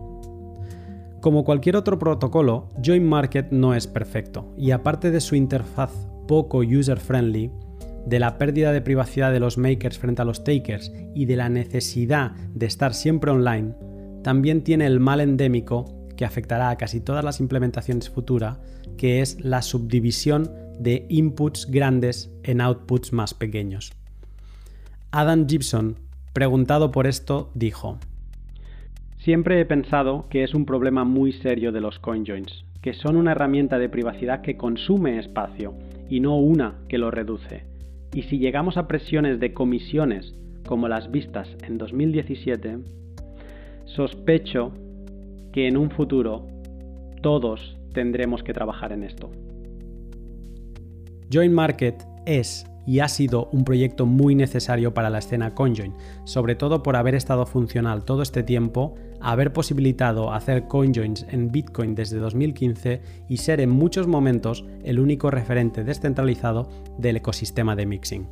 Como 1.20 1.44
cualquier 1.44 1.76
otro 1.76 1.98
protocolo, 1.98 2.70
Join 2.82 3.06
Market 3.06 3.50
no 3.50 3.74
es 3.74 3.86
perfecto 3.86 4.54
y 4.56 4.70
aparte 4.70 5.10
de 5.10 5.20
su 5.20 5.34
interfaz 5.34 5.92
poco 6.26 6.58
user-friendly, 6.58 7.50
de 8.06 8.18
la 8.18 8.38
pérdida 8.38 8.72
de 8.72 8.80
privacidad 8.80 9.30
de 9.30 9.40
los 9.40 9.58
makers 9.58 9.98
frente 9.98 10.22
a 10.22 10.24
los 10.24 10.44
takers 10.44 10.90
y 11.14 11.26
de 11.26 11.36
la 11.36 11.50
necesidad 11.50 12.32
de 12.54 12.64
estar 12.64 12.94
siempre 12.94 13.30
online, 13.30 13.74
también 14.22 14.62
tiene 14.62 14.86
el 14.86 14.98
mal 14.98 15.20
endémico 15.20 15.84
que 16.16 16.24
afectará 16.24 16.70
a 16.70 16.76
casi 16.76 17.00
todas 17.00 17.24
las 17.24 17.40
implementaciones 17.40 18.08
futuras, 18.08 18.58
que 18.96 19.20
es 19.20 19.44
la 19.44 19.60
subdivisión 19.60 20.50
de 20.78 21.04
inputs 21.10 21.66
grandes 21.70 22.30
en 22.42 22.62
outputs 22.62 23.12
más 23.12 23.34
pequeños. 23.34 23.92
Adam 25.10 25.46
Gibson, 25.46 25.96
preguntado 26.32 26.90
por 26.90 27.06
esto, 27.06 27.50
dijo, 27.54 27.98
Siempre 29.22 29.60
he 29.60 29.66
pensado 29.66 30.24
que 30.30 30.44
es 30.44 30.54
un 30.54 30.64
problema 30.64 31.04
muy 31.04 31.32
serio 31.32 31.72
de 31.72 31.82
los 31.82 31.98
CoinJoins, 31.98 32.64
que 32.80 32.94
son 32.94 33.16
una 33.16 33.32
herramienta 33.32 33.78
de 33.78 33.90
privacidad 33.90 34.40
que 34.40 34.56
consume 34.56 35.18
espacio 35.18 35.74
y 36.08 36.20
no 36.20 36.38
una 36.38 36.78
que 36.88 36.96
lo 36.96 37.10
reduce. 37.10 37.64
Y 38.14 38.22
si 38.22 38.38
llegamos 38.38 38.78
a 38.78 38.88
presiones 38.88 39.38
de 39.38 39.52
comisiones 39.52 40.34
como 40.66 40.88
las 40.88 41.10
vistas 41.10 41.54
en 41.66 41.76
2017, 41.76 42.78
sospecho 43.84 44.72
que 45.52 45.68
en 45.68 45.76
un 45.76 45.90
futuro 45.90 46.46
todos 47.20 47.76
tendremos 47.92 48.42
que 48.42 48.54
trabajar 48.54 48.92
en 48.92 49.04
esto. 49.04 49.30
Join 51.30 51.52
Market 51.52 52.02
es 52.24 52.64
y 52.86 53.00
ha 53.00 53.08
sido 53.08 53.50
un 53.52 53.64
proyecto 53.64 54.06
muy 54.06 54.34
necesario 54.34 54.94
para 54.94 55.10
la 55.10 55.18
escena 55.18 55.54
CoinJoin, 55.54 55.94
sobre 56.24 56.54
todo 56.54 56.82
por 56.82 56.96
haber 56.96 57.14
estado 57.14 57.44
funcional 57.44 58.04
todo 58.04 58.22
este 58.22 58.42
tiempo, 58.42 58.94
haber 59.20 59.52
posibilitado 59.52 60.32
hacer 60.32 60.66
CoinJoins 60.66 61.26
en 61.30 61.50
Bitcoin 61.50 61.94
desde 61.94 62.18
2015 62.18 63.02
y 63.28 63.36
ser 63.38 63.60
en 63.60 63.70
muchos 63.70 64.06
momentos 64.06 64.64
el 64.82 64.98
único 64.98 65.30
referente 65.30 65.84
descentralizado 65.84 66.68
del 66.98 67.16
ecosistema 67.16 67.76
de 67.76 67.86
mixing. 67.86 68.28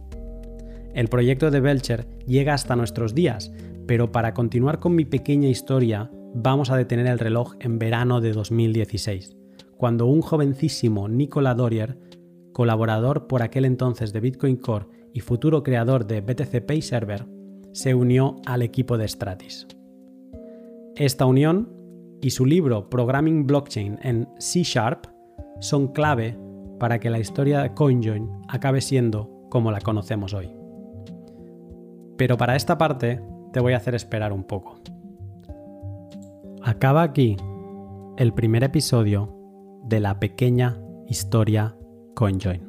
El 0.95 1.09
proyecto 1.09 1.51
de 1.51 1.61
Belcher 1.61 2.07
llega 2.27 2.55
hasta 2.55 2.77
nuestros 2.77 3.15
días, 3.15 3.53
pero 3.87 4.11
para 4.11 4.35
continuar 4.35 4.79
con 4.79 4.95
mi 4.95 5.05
pequeña 5.05 5.49
historia, 5.49 6.11
vamos 6.35 6.71
a 6.71 6.77
detener 6.77 7.07
el 7.07 7.19
reloj 7.19 7.55
en 7.61 7.79
verano 7.79 8.21
de 8.21 8.33
2016, 8.33 9.37
cuando 9.77 10.07
un 10.07 10.23
jovencísimo 10.23 11.09
Nicola 11.09 11.55
Dorier 11.55 11.99
colaborador 12.59 13.29
por 13.29 13.43
aquel 13.43 13.65
entonces 13.65 14.13
de 14.13 14.19
Bitcoin 14.19 14.57
Core 14.57 14.89
y 15.15 15.21
futuro 15.21 15.63
creador 15.63 16.09
de 16.09 16.21
BTC 16.21 16.67
Pay 16.67 16.83
Server, 16.83 17.25
se 17.73 17.95
unió 17.95 18.41
al 18.47 18.63
equipo 18.63 18.99
de 18.99 19.07
Stratis. 19.07 19.69
Esta 20.99 21.27
unión 21.27 21.69
y 22.21 22.31
su 22.31 22.45
libro 22.45 22.91
Programming 22.91 23.47
Blockchain 23.47 24.01
en 24.03 24.29
C 24.39 24.65
Sharp 24.65 25.07
son 25.61 25.93
clave 25.93 26.37
para 26.81 26.99
que 26.99 27.09
la 27.09 27.21
historia 27.21 27.61
de 27.61 27.73
CoinJoin 27.73 28.29
acabe 28.49 28.81
siendo 28.81 29.47
como 29.49 29.71
la 29.71 29.81
conocemos 29.81 30.35
hoy. 30.35 30.51
Pero 32.17 32.37
para 32.37 32.57
esta 32.57 32.79
parte 32.79 33.23
te 33.53 33.61
voy 33.61 33.75
a 33.75 33.77
hacer 33.77 33.95
esperar 33.95 34.33
un 34.33 34.43
poco. 34.43 34.81
Acaba 36.65 37.05
aquí 37.05 37.37
el 38.17 38.35
primer 38.35 38.65
episodio 38.65 39.33
de 39.85 40.01
la 40.01 40.19
pequeña 40.19 40.83
historia 41.07 41.77
CoinJoin. 42.17 42.68